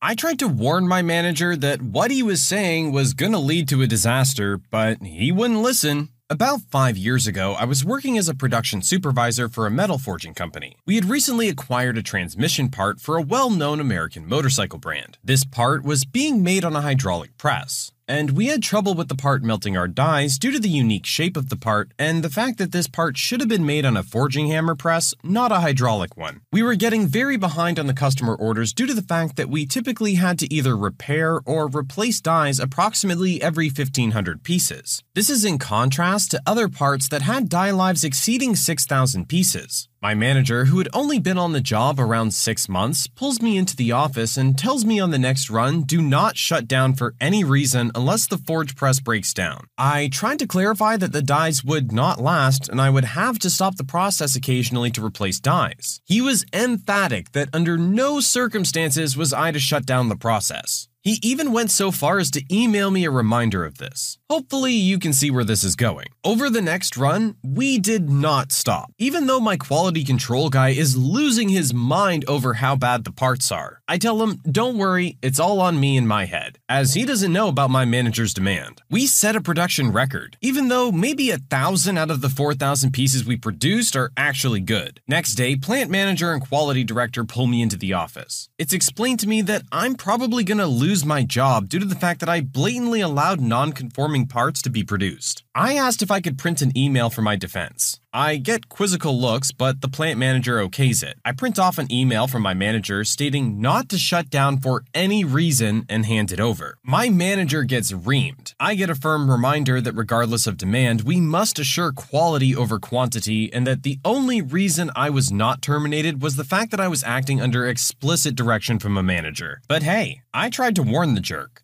I 0.00 0.14
tried 0.14 0.38
to 0.38 0.48
warn 0.48 0.86
my 0.86 1.02
manager 1.02 1.56
that 1.56 1.82
what 1.82 2.12
he 2.12 2.22
was 2.22 2.40
saying 2.40 2.92
was 2.92 3.14
gonna 3.14 3.40
lead 3.40 3.66
to 3.70 3.82
a 3.82 3.88
disaster, 3.88 4.58
but 4.70 5.02
he 5.02 5.32
wouldn't 5.32 5.62
listen. 5.62 6.08
About 6.32 6.62
five 6.70 6.96
years 6.96 7.26
ago, 7.26 7.52
I 7.52 7.66
was 7.66 7.84
working 7.84 8.16
as 8.16 8.26
a 8.26 8.34
production 8.34 8.80
supervisor 8.80 9.50
for 9.50 9.66
a 9.66 9.70
metal 9.70 9.98
forging 9.98 10.32
company. 10.32 10.76
We 10.86 10.94
had 10.94 11.04
recently 11.04 11.50
acquired 11.50 11.98
a 11.98 12.02
transmission 12.02 12.70
part 12.70 13.00
for 13.00 13.18
a 13.18 13.22
well 13.22 13.50
known 13.50 13.80
American 13.80 14.26
motorcycle 14.26 14.78
brand. 14.78 15.18
This 15.22 15.44
part 15.44 15.84
was 15.84 16.06
being 16.06 16.42
made 16.42 16.64
on 16.64 16.74
a 16.74 16.80
hydraulic 16.80 17.36
press 17.36 17.92
and 18.08 18.32
we 18.32 18.46
had 18.46 18.62
trouble 18.62 18.94
with 18.94 19.08
the 19.08 19.14
part 19.14 19.42
melting 19.42 19.76
our 19.76 19.88
dies 19.88 20.38
due 20.38 20.50
to 20.50 20.58
the 20.58 20.68
unique 20.68 21.06
shape 21.06 21.36
of 21.36 21.48
the 21.48 21.56
part 21.56 21.92
and 21.98 22.22
the 22.22 22.30
fact 22.30 22.58
that 22.58 22.72
this 22.72 22.88
part 22.88 23.16
should 23.16 23.40
have 23.40 23.48
been 23.48 23.66
made 23.66 23.84
on 23.84 23.96
a 23.96 24.02
forging 24.02 24.48
hammer 24.48 24.74
press, 24.74 25.14
not 25.22 25.52
a 25.52 25.60
hydraulic 25.60 26.16
one. 26.16 26.40
We 26.52 26.62
were 26.62 26.74
getting 26.74 27.06
very 27.06 27.36
behind 27.36 27.78
on 27.78 27.86
the 27.86 27.94
customer 27.94 28.34
orders 28.34 28.72
due 28.72 28.86
to 28.86 28.94
the 28.94 29.02
fact 29.02 29.36
that 29.36 29.48
we 29.48 29.66
typically 29.66 30.14
had 30.14 30.38
to 30.40 30.52
either 30.52 30.76
repair 30.76 31.40
or 31.44 31.68
replace 31.68 32.20
dies 32.20 32.58
approximately 32.58 33.40
every 33.42 33.66
1500 33.66 34.42
pieces. 34.42 35.02
This 35.14 35.30
is 35.30 35.44
in 35.44 35.58
contrast 35.58 36.30
to 36.30 36.42
other 36.46 36.68
parts 36.68 37.08
that 37.08 37.22
had 37.22 37.48
die 37.48 37.70
lives 37.70 38.04
exceeding 38.04 38.56
6000 38.56 39.28
pieces. 39.28 39.88
My 40.02 40.14
manager, 40.14 40.64
who 40.64 40.78
had 40.78 40.88
only 40.92 41.20
been 41.20 41.38
on 41.38 41.52
the 41.52 41.60
job 41.60 42.00
around 42.00 42.34
six 42.34 42.68
months, 42.68 43.06
pulls 43.06 43.40
me 43.40 43.56
into 43.56 43.76
the 43.76 43.92
office 43.92 44.36
and 44.36 44.58
tells 44.58 44.84
me 44.84 44.98
on 44.98 45.12
the 45.12 45.18
next 45.18 45.48
run 45.48 45.82
do 45.82 46.02
not 46.02 46.36
shut 46.36 46.66
down 46.66 46.94
for 46.94 47.14
any 47.20 47.44
reason 47.44 47.92
unless 47.94 48.26
the 48.26 48.36
forge 48.36 48.74
press 48.74 48.98
breaks 48.98 49.32
down. 49.32 49.68
I 49.78 50.08
tried 50.08 50.40
to 50.40 50.48
clarify 50.48 50.96
that 50.96 51.12
the 51.12 51.22
dies 51.22 51.62
would 51.62 51.92
not 51.92 52.20
last 52.20 52.68
and 52.68 52.80
I 52.80 52.90
would 52.90 53.04
have 53.04 53.38
to 53.38 53.50
stop 53.50 53.76
the 53.76 53.84
process 53.84 54.34
occasionally 54.34 54.90
to 54.90 55.06
replace 55.06 55.38
dies. 55.38 56.00
He 56.04 56.20
was 56.20 56.44
emphatic 56.52 57.30
that 57.30 57.50
under 57.52 57.78
no 57.78 58.18
circumstances 58.18 59.16
was 59.16 59.32
I 59.32 59.52
to 59.52 59.60
shut 59.60 59.86
down 59.86 60.08
the 60.08 60.16
process. 60.16 60.88
He 61.02 61.18
even 61.20 61.50
went 61.50 61.72
so 61.72 61.90
far 61.90 62.20
as 62.20 62.30
to 62.30 62.44
email 62.48 62.88
me 62.88 63.04
a 63.04 63.10
reminder 63.10 63.64
of 63.64 63.78
this. 63.78 64.18
Hopefully, 64.30 64.72
you 64.72 65.00
can 65.00 65.12
see 65.12 65.32
where 65.32 65.42
this 65.42 65.64
is 65.64 65.74
going. 65.74 66.06
Over 66.22 66.48
the 66.48 66.62
next 66.62 66.96
run, 66.96 67.34
we 67.42 67.78
did 67.78 68.08
not 68.08 68.52
stop. 68.52 68.92
Even 68.98 69.26
though 69.26 69.40
my 69.40 69.56
quality 69.56 70.04
control 70.04 70.48
guy 70.48 70.68
is 70.68 70.96
losing 70.96 71.48
his 71.48 71.74
mind 71.74 72.24
over 72.28 72.54
how 72.54 72.76
bad 72.76 73.02
the 73.02 73.10
parts 73.10 73.50
are, 73.50 73.80
I 73.88 73.98
tell 73.98 74.22
him, 74.22 74.40
don't 74.48 74.78
worry, 74.78 75.18
it's 75.22 75.40
all 75.40 75.60
on 75.60 75.80
me 75.80 75.96
in 75.96 76.06
my 76.06 76.26
head, 76.26 76.60
as 76.68 76.94
he 76.94 77.04
doesn't 77.04 77.32
know 77.32 77.48
about 77.48 77.70
my 77.70 77.84
manager's 77.84 78.32
demand. 78.32 78.80
We 78.88 79.08
set 79.08 79.34
a 79.34 79.40
production 79.40 79.90
record, 79.90 80.36
even 80.40 80.68
though 80.68 80.92
maybe 80.92 81.30
a 81.30 81.38
thousand 81.38 81.98
out 81.98 82.12
of 82.12 82.20
the 82.20 82.28
4,000 82.28 82.92
pieces 82.92 83.24
we 83.24 83.36
produced 83.36 83.96
are 83.96 84.12
actually 84.16 84.60
good. 84.60 85.00
Next 85.08 85.34
day, 85.34 85.56
plant 85.56 85.90
manager 85.90 86.32
and 86.32 86.40
quality 86.40 86.84
director 86.84 87.24
pull 87.24 87.48
me 87.48 87.60
into 87.60 87.76
the 87.76 87.92
office. 87.92 88.48
It's 88.56 88.72
explained 88.72 89.18
to 89.20 89.28
me 89.28 89.42
that 89.42 89.62
I'm 89.72 89.96
probably 89.96 90.44
gonna 90.44 90.68
lose 90.68 90.91
lose 90.92 91.06
my 91.06 91.22
job 91.22 91.70
due 91.70 91.78
to 91.78 91.86
the 91.86 91.94
fact 91.94 92.20
that 92.20 92.28
I 92.28 92.42
blatantly 92.42 93.00
allowed 93.00 93.40
non 93.40 93.72
conforming 93.72 94.26
parts 94.26 94.60
to 94.60 94.68
be 94.68 94.84
produced. 94.84 95.41
I 95.54 95.74
asked 95.74 96.02
if 96.02 96.10
I 96.10 96.22
could 96.22 96.38
print 96.38 96.62
an 96.62 96.76
email 96.76 97.10
for 97.10 97.20
my 97.20 97.36
defense. 97.36 98.00
I 98.10 98.36
get 98.36 98.70
quizzical 98.70 99.20
looks, 99.20 99.52
but 99.52 99.82
the 99.82 99.88
plant 99.88 100.18
manager 100.18 100.56
okays 100.56 101.02
it. 101.02 101.18
I 101.26 101.32
print 101.32 101.58
off 101.58 101.76
an 101.76 101.92
email 101.92 102.26
from 102.26 102.40
my 102.40 102.54
manager 102.54 103.04
stating 103.04 103.60
not 103.60 103.90
to 103.90 103.98
shut 103.98 104.30
down 104.30 104.60
for 104.60 104.82
any 104.94 105.24
reason 105.24 105.84
and 105.90 106.06
hand 106.06 106.32
it 106.32 106.40
over. 106.40 106.78
My 106.82 107.10
manager 107.10 107.64
gets 107.64 107.92
reamed. 107.92 108.54
I 108.58 108.74
get 108.74 108.88
a 108.88 108.94
firm 108.94 109.30
reminder 109.30 109.82
that 109.82 109.94
regardless 109.94 110.46
of 110.46 110.56
demand, 110.56 111.02
we 111.02 111.20
must 111.20 111.58
assure 111.58 111.92
quality 111.92 112.56
over 112.56 112.78
quantity, 112.78 113.52
and 113.52 113.66
that 113.66 113.82
the 113.82 113.98
only 114.06 114.40
reason 114.40 114.90
I 114.96 115.10
was 115.10 115.30
not 115.30 115.60
terminated 115.60 116.22
was 116.22 116.36
the 116.36 116.44
fact 116.44 116.70
that 116.70 116.80
I 116.80 116.88
was 116.88 117.04
acting 117.04 117.42
under 117.42 117.66
explicit 117.66 118.34
direction 118.34 118.78
from 118.78 118.96
a 118.96 119.02
manager. 119.02 119.60
But 119.68 119.82
hey, 119.82 120.22
I 120.32 120.48
tried 120.48 120.76
to 120.76 120.82
warn 120.82 121.12
the 121.12 121.20
jerk. 121.20 121.62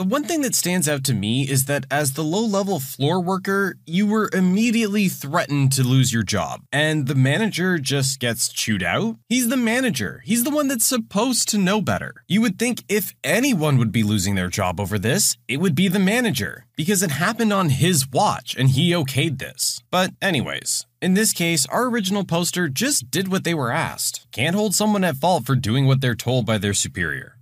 The 0.00 0.06
one 0.06 0.24
thing 0.24 0.40
that 0.40 0.54
stands 0.54 0.88
out 0.88 1.04
to 1.04 1.14
me 1.14 1.42
is 1.42 1.66
that 1.66 1.84
as 1.90 2.14
the 2.14 2.24
low 2.24 2.40
level 2.40 2.80
floor 2.80 3.20
worker, 3.20 3.76
you 3.84 4.06
were 4.06 4.30
immediately 4.32 5.10
threatened 5.10 5.72
to 5.72 5.82
lose 5.82 6.10
your 6.10 6.22
job, 6.22 6.62
and 6.72 7.06
the 7.06 7.14
manager 7.14 7.76
just 7.76 8.18
gets 8.18 8.48
chewed 8.48 8.82
out. 8.82 9.16
He's 9.28 9.50
the 9.50 9.58
manager, 9.58 10.22
he's 10.24 10.44
the 10.44 10.50
one 10.50 10.68
that's 10.68 10.86
supposed 10.86 11.50
to 11.50 11.58
know 11.58 11.82
better. 11.82 12.24
You 12.28 12.40
would 12.40 12.58
think 12.58 12.82
if 12.88 13.14
anyone 13.22 13.76
would 13.76 13.92
be 13.92 14.02
losing 14.02 14.36
their 14.36 14.48
job 14.48 14.80
over 14.80 14.98
this, 14.98 15.36
it 15.48 15.58
would 15.58 15.74
be 15.74 15.88
the 15.88 15.98
manager, 15.98 16.64
because 16.76 17.02
it 17.02 17.10
happened 17.10 17.52
on 17.52 17.68
his 17.68 18.08
watch 18.10 18.56
and 18.56 18.70
he 18.70 18.92
okayed 18.92 19.38
this. 19.38 19.82
But, 19.90 20.12
anyways, 20.22 20.86
in 21.02 21.12
this 21.12 21.34
case, 21.34 21.66
our 21.66 21.84
original 21.84 22.24
poster 22.24 22.70
just 22.70 23.10
did 23.10 23.28
what 23.28 23.44
they 23.44 23.52
were 23.52 23.70
asked. 23.70 24.26
Can't 24.32 24.56
hold 24.56 24.74
someone 24.74 25.04
at 25.04 25.16
fault 25.16 25.44
for 25.44 25.56
doing 25.56 25.86
what 25.86 26.00
they're 26.00 26.14
told 26.14 26.46
by 26.46 26.56
their 26.56 26.72
superior. 26.72 27.36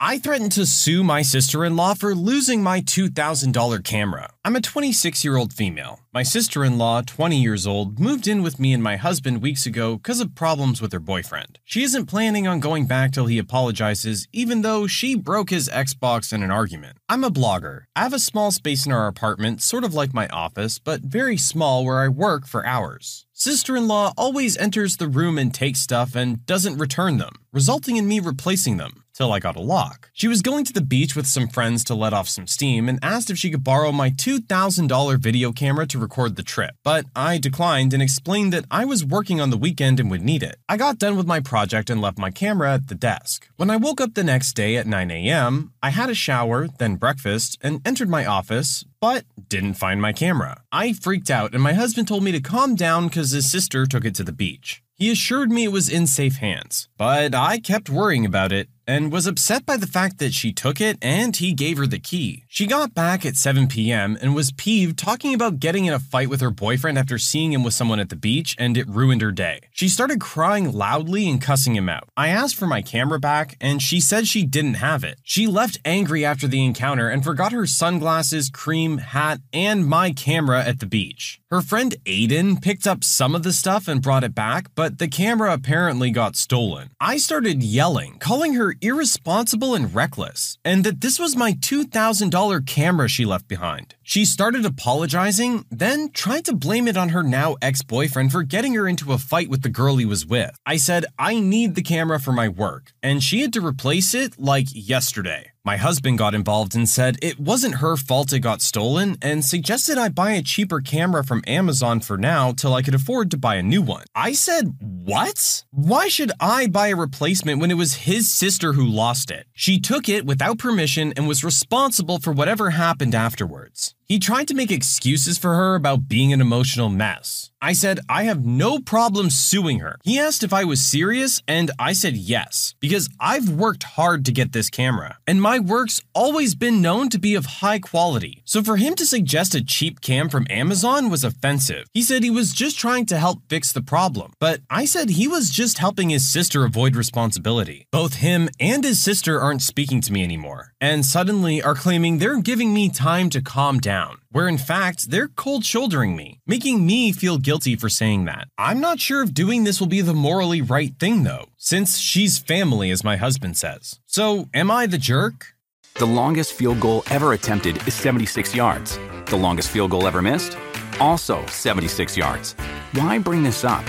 I 0.00 0.20
threatened 0.20 0.52
to 0.52 0.64
sue 0.64 1.02
my 1.02 1.22
sister 1.22 1.64
in 1.64 1.74
law 1.74 1.92
for 1.92 2.14
losing 2.14 2.62
my 2.62 2.80
$2,000 2.80 3.82
camera. 3.82 4.30
I'm 4.44 4.54
a 4.54 4.60
26 4.60 5.24
year 5.24 5.36
old 5.36 5.52
female. 5.52 5.98
My 6.14 6.22
sister 6.22 6.64
in 6.64 6.78
law, 6.78 7.02
20 7.02 7.42
years 7.42 7.66
old, 7.66 7.98
moved 7.98 8.28
in 8.28 8.44
with 8.44 8.60
me 8.60 8.72
and 8.72 8.80
my 8.80 8.94
husband 8.94 9.42
weeks 9.42 9.66
ago 9.66 9.96
because 9.96 10.20
of 10.20 10.36
problems 10.36 10.80
with 10.80 10.92
her 10.92 11.00
boyfriend. 11.00 11.58
She 11.64 11.82
isn't 11.82 12.06
planning 12.06 12.46
on 12.46 12.60
going 12.60 12.86
back 12.86 13.10
till 13.10 13.26
he 13.26 13.38
apologizes, 13.38 14.28
even 14.32 14.62
though 14.62 14.86
she 14.86 15.16
broke 15.16 15.50
his 15.50 15.68
Xbox 15.68 16.32
in 16.32 16.44
an 16.44 16.50
argument. 16.52 16.98
I'm 17.08 17.24
a 17.24 17.30
blogger. 17.30 17.86
I 17.96 18.04
have 18.04 18.14
a 18.14 18.20
small 18.20 18.52
space 18.52 18.86
in 18.86 18.92
our 18.92 19.08
apartment, 19.08 19.62
sort 19.62 19.82
of 19.82 19.94
like 19.94 20.14
my 20.14 20.28
office, 20.28 20.78
but 20.78 21.02
very 21.02 21.36
small 21.36 21.84
where 21.84 21.98
I 21.98 22.08
work 22.08 22.46
for 22.46 22.64
hours. 22.64 23.26
Sister 23.32 23.76
in 23.76 23.86
law 23.88 24.12
always 24.16 24.56
enters 24.56 24.96
the 24.96 25.08
room 25.08 25.38
and 25.38 25.54
takes 25.54 25.80
stuff 25.80 26.16
and 26.16 26.44
doesn't 26.46 26.78
return 26.78 27.18
them, 27.18 27.34
resulting 27.52 27.96
in 27.96 28.08
me 28.08 28.18
replacing 28.20 28.78
them. 28.78 29.04
Till 29.18 29.32
I 29.32 29.40
got 29.40 29.56
a 29.56 29.60
lock. 29.60 30.10
She 30.12 30.28
was 30.28 30.42
going 30.42 30.64
to 30.64 30.72
the 30.72 30.80
beach 30.80 31.16
with 31.16 31.26
some 31.26 31.48
friends 31.48 31.82
to 31.84 31.94
let 31.94 32.12
off 32.12 32.28
some 32.28 32.46
steam 32.46 32.88
and 32.88 33.00
asked 33.02 33.30
if 33.30 33.36
she 33.36 33.50
could 33.50 33.64
borrow 33.64 33.90
my 33.90 34.10
$2,000 34.10 35.18
video 35.18 35.50
camera 35.50 35.88
to 35.88 35.98
record 35.98 36.36
the 36.36 36.44
trip, 36.44 36.76
but 36.84 37.04
I 37.16 37.38
declined 37.38 37.92
and 37.92 38.00
explained 38.00 38.52
that 38.52 38.66
I 38.70 38.84
was 38.84 39.04
working 39.04 39.40
on 39.40 39.50
the 39.50 39.56
weekend 39.56 39.98
and 39.98 40.08
would 40.08 40.22
need 40.22 40.44
it. 40.44 40.58
I 40.68 40.76
got 40.76 40.98
done 40.98 41.16
with 41.16 41.26
my 41.26 41.40
project 41.40 41.90
and 41.90 42.00
left 42.00 42.16
my 42.16 42.30
camera 42.30 42.74
at 42.74 42.86
the 42.86 42.94
desk. 42.94 43.48
When 43.56 43.70
I 43.70 43.76
woke 43.76 44.00
up 44.00 44.14
the 44.14 44.22
next 44.22 44.52
day 44.52 44.76
at 44.76 44.86
9 44.86 45.10
a.m., 45.10 45.72
I 45.82 45.90
had 45.90 46.10
a 46.10 46.14
shower, 46.14 46.68
then 46.78 46.94
breakfast, 46.94 47.58
and 47.60 47.80
entered 47.84 48.08
my 48.08 48.24
office, 48.24 48.84
but 49.00 49.24
didn't 49.48 49.74
find 49.74 50.00
my 50.00 50.12
camera. 50.12 50.62
I 50.70 50.92
freaked 50.92 51.28
out, 51.28 51.54
and 51.54 51.62
my 51.62 51.72
husband 51.72 52.06
told 52.06 52.22
me 52.22 52.30
to 52.30 52.40
calm 52.40 52.76
down 52.76 53.08
because 53.08 53.32
his 53.32 53.50
sister 53.50 53.84
took 53.84 54.04
it 54.04 54.14
to 54.14 54.22
the 54.22 54.32
beach. 54.32 54.80
He 54.94 55.12
assured 55.12 55.52
me 55.52 55.62
it 55.62 55.72
was 55.72 55.88
in 55.88 56.08
safe 56.08 56.36
hands, 56.38 56.88
but 56.96 57.32
I 57.32 57.60
kept 57.60 57.88
worrying 57.88 58.26
about 58.26 58.50
it 58.50 58.68
and 58.88 59.12
was 59.12 59.26
upset 59.26 59.66
by 59.66 59.76
the 59.76 59.86
fact 59.86 60.18
that 60.18 60.32
she 60.32 60.50
took 60.50 60.80
it 60.80 60.96
and 61.02 61.36
he 61.36 61.52
gave 61.52 61.76
her 61.76 61.86
the 61.86 61.98
key. 61.98 62.44
She 62.48 62.66
got 62.66 62.94
back 62.94 63.26
at 63.26 63.36
7 63.36 63.68
p.m. 63.68 64.16
and 64.22 64.34
was 64.34 64.50
peeved 64.52 64.98
talking 64.98 65.34
about 65.34 65.60
getting 65.60 65.84
in 65.84 65.92
a 65.92 65.98
fight 65.98 66.30
with 66.30 66.40
her 66.40 66.50
boyfriend 66.50 66.98
after 66.98 67.18
seeing 67.18 67.52
him 67.52 67.62
with 67.62 67.74
someone 67.74 68.00
at 68.00 68.08
the 68.08 68.16
beach 68.16 68.56
and 68.58 68.78
it 68.78 68.88
ruined 68.88 69.20
her 69.20 69.30
day. 69.30 69.60
She 69.72 69.88
started 69.88 70.20
crying 70.20 70.72
loudly 70.72 71.28
and 71.28 71.40
cussing 71.40 71.76
him 71.76 71.90
out. 71.90 72.08
I 72.16 72.28
asked 72.28 72.56
for 72.56 72.66
my 72.66 72.80
camera 72.80 73.20
back 73.20 73.56
and 73.60 73.82
she 73.82 74.00
said 74.00 74.26
she 74.26 74.42
didn't 74.44 74.74
have 74.74 75.04
it. 75.04 75.20
She 75.22 75.46
left 75.46 75.78
angry 75.84 76.24
after 76.24 76.48
the 76.48 76.64
encounter 76.64 77.10
and 77.10 77.22
forgot 77.22 77.52
her 77.52 77.66
sunglasses, 77.66 78.48
cream, 78.48 78.98
hat, 78.98 79.40
and 79.52 79.86
my 79.86 80.12
camera 80.12 80.64
at 80.64 80.80
the 80.80 80.86
beach. 80.86 81.40
Her 81.50 81.60
friend 81.60 81.94
Aiden 82.04 82.60
picked 82.60 82.86
up 82.86 83.04
some 83.04 83.34
of 83.34 83.42
the 83.42 83.52
stuff 83.52 83.88
and 83.88 84.02
brought 84.02 84.24
it 84.24 84.34
back, 84.34 84.68
but 84.74 84.98
the 84.98 85.08
camera 85.08 85.52
apparently 85.52 86.10
got 86.10 86.36
stolen. 86.36 86.90
I 87.00 87.18
started 87.18 87.62
yelling, 87.62 88.18
calling 88.18 88.54
her 88.54 88.74
irresponsible 88.80 89.74
and 89.74 89.94
reckless, 89.94 90.58
and 90.64 90.84
that 90.84 91.00
this 91.00 91.18
was 91.18 91.36
my 91.36 91.52
$2,000 91.52 92.66
camera 92.66 93.08
she 93.08 93.24
left 93.24 93.48
behind. 93.48 93.94
She 94.02 94.24
started 94.24 94.64
apologizing, 94.64 95.66
then 95.70 96.10
tried 96.10 96.44
to 96.46 96.54
blame 96.54 96.88
it 96.88 96.96
on 96.96 97.10
her 97.10 97.22
now 97.22 97.56
ex 97.60 97.82
boyfriend 97.82 98.32
for 98.32 98.42
getting 98.42 98.74
her 98.74 98.88
into 98.88 99.12
a 99.12 99.18
fight 99.18 99.50
with 99.50 99.62
the 99.62 99.68
girl 99.68 99.96
he 99.96 100.06
was 100.06 100.24
with. 100.24 100.56
I 100.64 100.76
said, 100.76 101.04
I 101.18 101.40
need 101.40 101.74
the 101.74 101.82
camera 101.82 102.18
for 102.18 102.32
my 102.32 102.48
work, 102.48 102.92
and 103.02 103.22
she 103.22 103.42
had 103.42 103.52
to 103.52 103.66
replace 103.66 104.14
it 104.14 104.38
like 104.38 104.68
yesterday. 104.72 105.52
My 105.68 105.76
husband 105.76 106.16
got 106.16 106.34
involved 106.34 106.74
and 106.74 106.88
said 106.88 107.18
it 107.20 107.38
wasn't 107.38 107.74
her 107.74 107.98
fault 107.98 108.32
it 108.32 108.38
got 108.38 108.62
stolen 108.62 109.18
and 109.20 109.44
suggested 109.44 109.98
I 109.98 110.08
buy 110.08 110.30
a 110.30 110.40
cheaper 110.40 110.80
camera 110.80 111.22
from 111.22 111.44
Amazon 111.46 112.00
for 112.00 112.16
now 112.16 112.52
till 112.52 112.72
I 112.72 112.80
could 112.80 112.94
afford 112.94 113.30
to 113.32 113.36
buy 113.36 113.56
a 113.56 113.62
new 113.62 113.82
one. 113.82 114.06
I 114.14 114.32
said, 114.32 114.78
What? 114.80 115.66
Why 115.70 116.08
should 116.08 116.32
I 116.40 116.68
buy 116.68 116.88
a 116.88 116.96
replacement 116.96 117.60
when 117.60 117.70
it 117.70 117.74
was 117.74 118.06
his 118.06 118.32
sister 118.32 118.72
who 118.72 118.86
lost 118.86 119.30
it? 119.30 119.46
She 119.52 119.78
took 119.78 120.08
it 120.08 120.24
without 120.24 120.56
permission 120.56 121.12
and 121.18 121.28
was 121.28 121.44
responsible 121.44 122.18
for 122.18 122.32
whatever 122.32 122.70
happened 122.70 123.14
afterwards. 123.14 123.94
He 124.08 124.18
tried 124.18 124.48
to 124.48 124.54
make 124.54 124.70
excuses 124.70 125.36
for 125.36 125.54
her 125.54 125.74
about 125.74 126.08
being 126.08 126.32
an 126.32 126.40
emotional 126.40 126.88
mess. 126.88 127.50
I 127.60 127.74
said, 127.74 128.00
I 128.08 128.22
have 128.22 128.46
no 128.46 128.78
problem 128.78 129.28
suing 129.28 129.80
her. 129.80 129.98
He 130.02 130.18
asked 130.18 130.42
if 130.42 130.52
I 130.52 130.64
was 130.64 130.80
serious, 130.80 131.42
and 131.46 131.72
I 131.78 131.92
said 131.92 132.16
yes, 132.16 132.74
because 132.80 133.10
I've 133.20 133.50
worked 133.50 133.82
hard 133.82 134.24
to 134.24 134.32
get 134.32 134.52
this 134.52 134.70
camera, 134.70 135.18
and 135.26 135.42
my 135.42 135.58
work's 135.58 136.00
always 136.14 136.54
been 136.54 136.80
known 136.80 137.10
to 137.10 137.18
be 137.18 137.34
of 137.34 137.46
high 137.60 137.80
quality. 137.80 138.42
So 138.46 138.62
for 138.62 138.76
him 138.76 138.94
to 138.94 139.04
suggest 139.04 139.54
a 139.54 139.64
cheap 139.64 140.00
cam 140.00 140.30
from 140.30 140.46
Amazon 140.48 141.10
was 141.10 141.24
offensive. 141.24 141.88
He 141.92 142.02
said 142.02 142.22
he 142.22 142.30
was 142.30 142.52
just 142.52 142.78
trying 142.78 143.06
to 143.06 143.18
help 143.18 143.40
fix 143.48 143.72
the 143.72 143.82
problem, 143.82 144.32
but 144.38 144.60
I 144.70 144.86
said 144.86 145.10
he 145.10 145.28
was 145.28 145.50
just 145.50 145.78
helping 145.78 146.10
his 146.10 146.26
sister 146.26 146.64
avoid 146.64 146.96
responsibility. 146.96 147.88
Both 147.90 148.14
him 148.14 148.48
and 148.58 148.84
his 148.84 149.02
sister 149.02 149.38
aren't 149.40 149.62
speaking 149.62 150.00
to 150.02 150.12
me 150.12 150.22
anymore, 150.22 150.74
and 150.80 151.04
suddenly 151.04 151.60
are 151.60 151.74
claiming 151.74 152.18
they're 152.18 152.40
giving 152.40 152.72
me 152.72 152.88
time 152.88 153.28
to 153.30 153.42
calm 153.42 153.80
down 153.80 153.97
where 154.30 154.48
in 154.48 154.58
fact 154.58 155.10
they're 155.10 155.28
cold 155.28 155.64
shouldering 155.64 156.16
me, 156.16 156.40
making 156.46 156.86
me 156.86 157.12
feel 157.12 157.38
guilty 157.38 157.76
for 157.76 157.88
saying 157.88 158.24
that. 158.26 158.48
I'm 158.56 158.80
not 158.80 159.00
sure 159.00 159.22
if 159.22 159.34
doing 159.34 159.64
this 159.64 159.80
will 159.80 159.88
be 159.88 160.00
the 160.00 160.14
morally 160.14 160.62
right 160.62 160.98
thing 160.98 161.22
though, 161.22 161.46
since 161.56 161.98
she's 161.98 162.38
family, 162.38 162.90
as 162.90 163.04
my 163.04 163.16
husband 163.16 163.56
says. 163.56 163.98
So, 164.06 164.48
am 164.54 164.70
I 164.70 164.86
the 164.86 164.98
jerk? 164.98 165.54
The 165.94 166.06
longest 166.06 166.52
field 166.52 166.78
goal 166.80 167.02
ever 167.10 167.32
attempted 167.32 167.76
is 167.88 167.94
76 167.94 168.54
yards. 168.54 168.98
The 169.26 169.36
longest 169.36 169.70
field 169.70 169.90
goal 169.90 170.06
ever 170.06 170.22
missed? 170.22 170.56
Also 171.00 171.44
76 171.46 172.16
yards. 172.16 172.54
Why 172.92 173.18
bring 173.18 173.42
this 173.42 173.64
up? 173.64 173.84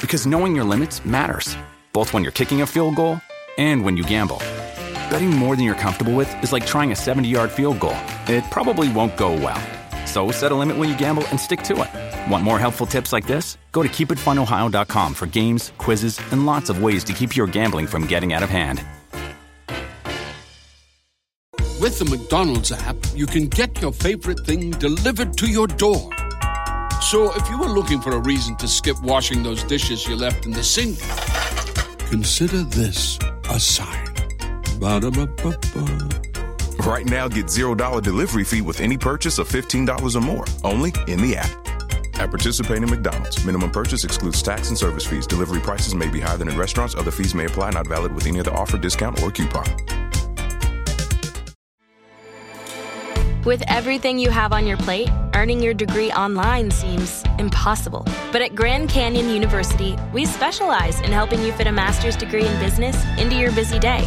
Because 0.00 0.26
knowing 0.26 0.54
your 0.54 0.64
limits 0.64 1.04
matters, 1.04 1.56
both 1.92 2.12
when 2.12 2.22
you're 2.22 2.32
kicking 2.32 2.62
a 2.62 2.66
field 2.66 2.96
goal 2.96 3.20
and 3.56 3.84
when 3.84 3.96
you 3.96 4.02
gamble. 4.02 4.38
Betting 5.10 5.30
more 5.30 5.54
than 5.54 5.64
you're 5.64 5.76
comfortable 5.76 6.14
with 6.14 6.28
is 6.42 6.52
like 6.52 6.66
trying 6.66 6.90
a 6.92 6.96
70 6.96 7.28
yard 7.28 7.50
field 7.52 7.78
goal, 7.78 7.96
it 8.28 8.44
probably 8.50 8.92
won't 8.92 9.16
go 9.16 9.32
well. 9.32 9.60
So 10.06 10.30
set 10.30 10.52
a 10.52 10.54
limit 10.54 10.76
when 10.76 10.88
you 10.88 10.96
gamble 10.98 11.26
and 11.28 11.40
stick 11.40 11.62
to 11.62 11.82
it. 11.82 12.30
Want 12.30 12.44
more 12.44 12.58
helpful 12.58 12.86
tips 12.86 13.12
like 13.12 13.26
this? 13.26 13.58
Go 13.72 13.82
to 13.82 13.88
keepitfunohio.com 13.88 15.14
for 15.14 15.26
games, 15.26 15.72
quizzes, 15.78 16.20
and 16.30 16.46
lots 16.46 16.70
of 16.70 16.82
ways 16.82 17.04
to 17.04 17.12
keep 17.12 17.34
your 17.34 17.46
gambling 17.46 17.86
from 17.86 18.06
getting 18.06 18.32
out 18.32 18.42
of 18.42 18.50
hand. 18.50 18.84
With 21.80 21.98
the 21.98 22.06
McDonald's 22.06 22.72
app, 22.72 22.96
you 23.14 23.26
can 23.26 23.48
get 23.48 23.80
your 23.82 23.92
favorite 23.92 24.40
thing 24.46 24.70
delivered 24.70 25.36
to 25.38 25.46
your 25.46 25.66
door. 25.66 26.10
So 27.02 27.34
if 27.34 27.50
you 27.50 27.58
were 27.58 27.68
looking 27.68 28.00
for 28.00 28.12
a 28.12 28.20
reason 28.20 28.56
to 28.56 28.68
skip 28.68 29.00
washing 29.02 29.42
those 29.42 29.62
dishes 29.64 30.06
you 30.08 30.16
left 30.16 30.46
in 30.46 30.52
the 30.52 30.64
sink, 30.64 30.98
consider 32.08 32.62
this 32.62 33.18
a 33.50 33.60
sign. 33.60 34.14
Ba-da-ba-ba-ba. 34.80 36.33
Right 36.84 37.06
now, 37.06 37.28
get 37.28 37.46
$0 37.46 38.02
delivery 38.02 38.44
fee 38.44 38.60
with 38.60 38.82
any 38.82 38.98
purchase 38.98 39.38
of 39.38 39.48
$15 39.48 40.16
or 40.16 40.20
more, 40.20 40.44
only 40.64 40.92
in 41.08 41.18
the 41.18 41.34
app. 41.34 42.20
At 42.20 42.28
participating 42.28 42.90
McDonald's, 42.90 43.42
minimum 43.42 43.70
purchase 43.70 44.04
excludes 44.04 44.42
tax 44.42 44.68
and 44.68 44.76
service 44.76 45.06
fees. 45.06 45.26
Delivery 45.26 45.60
prices 45.60 45.94
may 45.94 46.08
be 46.08 46.20
higher 46.20 46.36
than 46.36 46.46
in 46.46 46.58
restaurants. 46.58 46.94
Other 46.94 47.10
fees 47.10 47.34
may 47.34 47.46
apply, 47.46 47.70
not 47.70 47.86
valid 47.86 48.14
with 48.14 48.26
any 48.26 48.38
other 48.38 48.52
offer, 48.52 48.76
discount, 48.76 49.22
or 49.22 49.30
coupon. 49.30 49.64
With 53.46 53.62
everything 53.66 54.18
you 54.18 54.28
have 54.28 54.52
on 54.52 54.66
your 54.66 54.76
plate, 54.76 55.08
earning 55.34 55.62
your 55.62 55.72
degree 55.72 56.12
online 56.12 56.70
seems 56.70 57.24
impossible. 57.38 58.06
But 58.30 58.42
at 58.42 58.54
Grand 58.54 58.90
Canyon 58.90 59.30
University, 59.30 59.96
we 60.12 60.26
specialize 60.26 61.00
in 61.00 61.12
helping 61.12 61.42
you 61.42 61.52
fit 61.52 61.66
a 61.66 61.72
master's 61.72 62.16
degree 62.16 62.46
in 62.46 62.60
business 62.60 63.02
into 63.18 63.36
your 63.36 63.52
busy 63.52 63.78
day. 63.78 64.06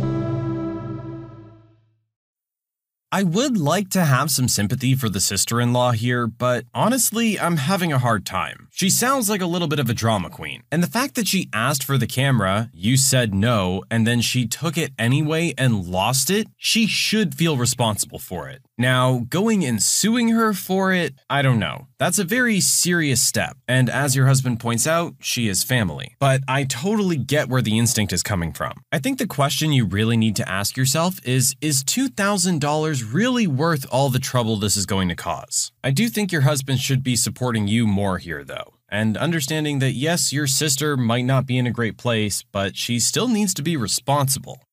I 3.13 3.23
would 3.23 3.57
like 3.57 3.89
to 3.89 4.05
have 4.05 4.31
some 4.31 4.47
sympathy 4.47 4.95
for 4.95 5.09
the 5.09 5.19
sister 5.19 5.59
in 5.59 5.73
law 5.73 5.91
here, 5.91 6.27
but 6.27 6.63
honestly, 6.73 7.37
I'm 7.37 7.57
having 7.57 7.91
a 7.91 7.99
hard 7.99 8.25
time. 8.25 8.69
She 8.71 8.89
sounds 8.89 9.29
like 9.29 9.41
a 9.41 9.45
little 9.45 9.67
bit 9.67 9.79
of 9.79 9.89
a 9.89 9.93
drama 9.93 10.29
queen. 10.29 10.63
And 10.71 10.81
the 10.81 10.87
fact 10.87 11.15
that 11.15 11.27
she 11.27 11.49
asked 11.51 11.83
for 11.83 11.97
the 11.97 12.07
camera, 12.07 12.69
you 12.73 12.95
said 12.95 13.35
no, 13.35 13.83
and 13.91 14.07
then 14.07 14.21
she 14.21 14.47
took 14.47 14.77
it 14.77 14.91
anyway 14.97 15.53
and 15.57 15.85
lost 15.85 16.29
it, 16.29 16.47
she 16.55 16.87
should 16.87 17.35
feel 17.35 17.57
responsible 17.57 18.17
for 18.17 18.47
it. 18.47 18.61
Now, 18.81 19.27
going 19.29 19.63
and 19.63 19.79
suing 19.79 20.29
her 20.29 20.53
for 20.53 20.91
it, 20.91 21.13
I 21.29 21.43
don't 21.43 21.59
know. 21.59 21.85
That's 21.99 22.17
a 22.17 22.23
very 22.23 22.59
serious 22.59 23.21
step. 23.21 23.57
And 23.67 23.91
as 23.91 24.15
your 24.15 24.25
husband 24.25 24.59
points 24.59 24.87
out, 24.87 25.13
she 25.21 25.47
is 25.47 25.63
family. 25.63 26.15
But 26.17 26.41
I 26.47 26.63
totally 26.63 27.17
get 27.17 27.47
where 27.47 27.61
the 27.61 27.77
instinct 27.77 28.11
is 28.11 28.23
coming 28.23 28.53
from. 28.53 28.73
I 28.91 28.97
think 28.97 29.19
the 29.19 29.27
question 29.27 29.71
you 29.71 29.85
really 29.85 30.17
need 30.17 30.35
to 30.37 30.49
ask 30.49 30.75
yourself 30.75 31.23
is 31.23 31.55
Is 31.61 31.83
$2,000 31.83 33.13
really 33.13 33.45
worth 33.45 33.85
all 33.91 34.09
the 34.09 34.17
trouble 34.17 34.55
this 34.57 34.75
is 34.75 34.87
going 34.87 35.09
to 35.09 35.15
cause? 35.15 35.71
I 35.83 35.91
do 35.91 36.09
think 36.09 36.31
your 36.31 36.41
husband 36.49 36.79
should 36.79 37.03
be 37.03 37.15
supporting 37.15 37.67
you 37.67 37.85
more 37.85 38.17
here, 38.17 38.43
though. 38.43 38.73
And 38.89 39.15
understanding 39.15 39.77
that 39.77 39.91
yes, 39.91 40.33
your 40.33 40.47
sister 40.47 40.97
might 40.97 41.25
not 41.25 41.45
be 41.45 41.59
in 41.59 41.67
a 41.67 41.71
great 41.71 41.97
place, 41.97 42.43
but 42.51 42.75
she 42.75 42.99
still 42.99 43.27
needs 43.27 43.53
to 43.53 43.61
be 43.61 43.77
responsible. 43.77 44.63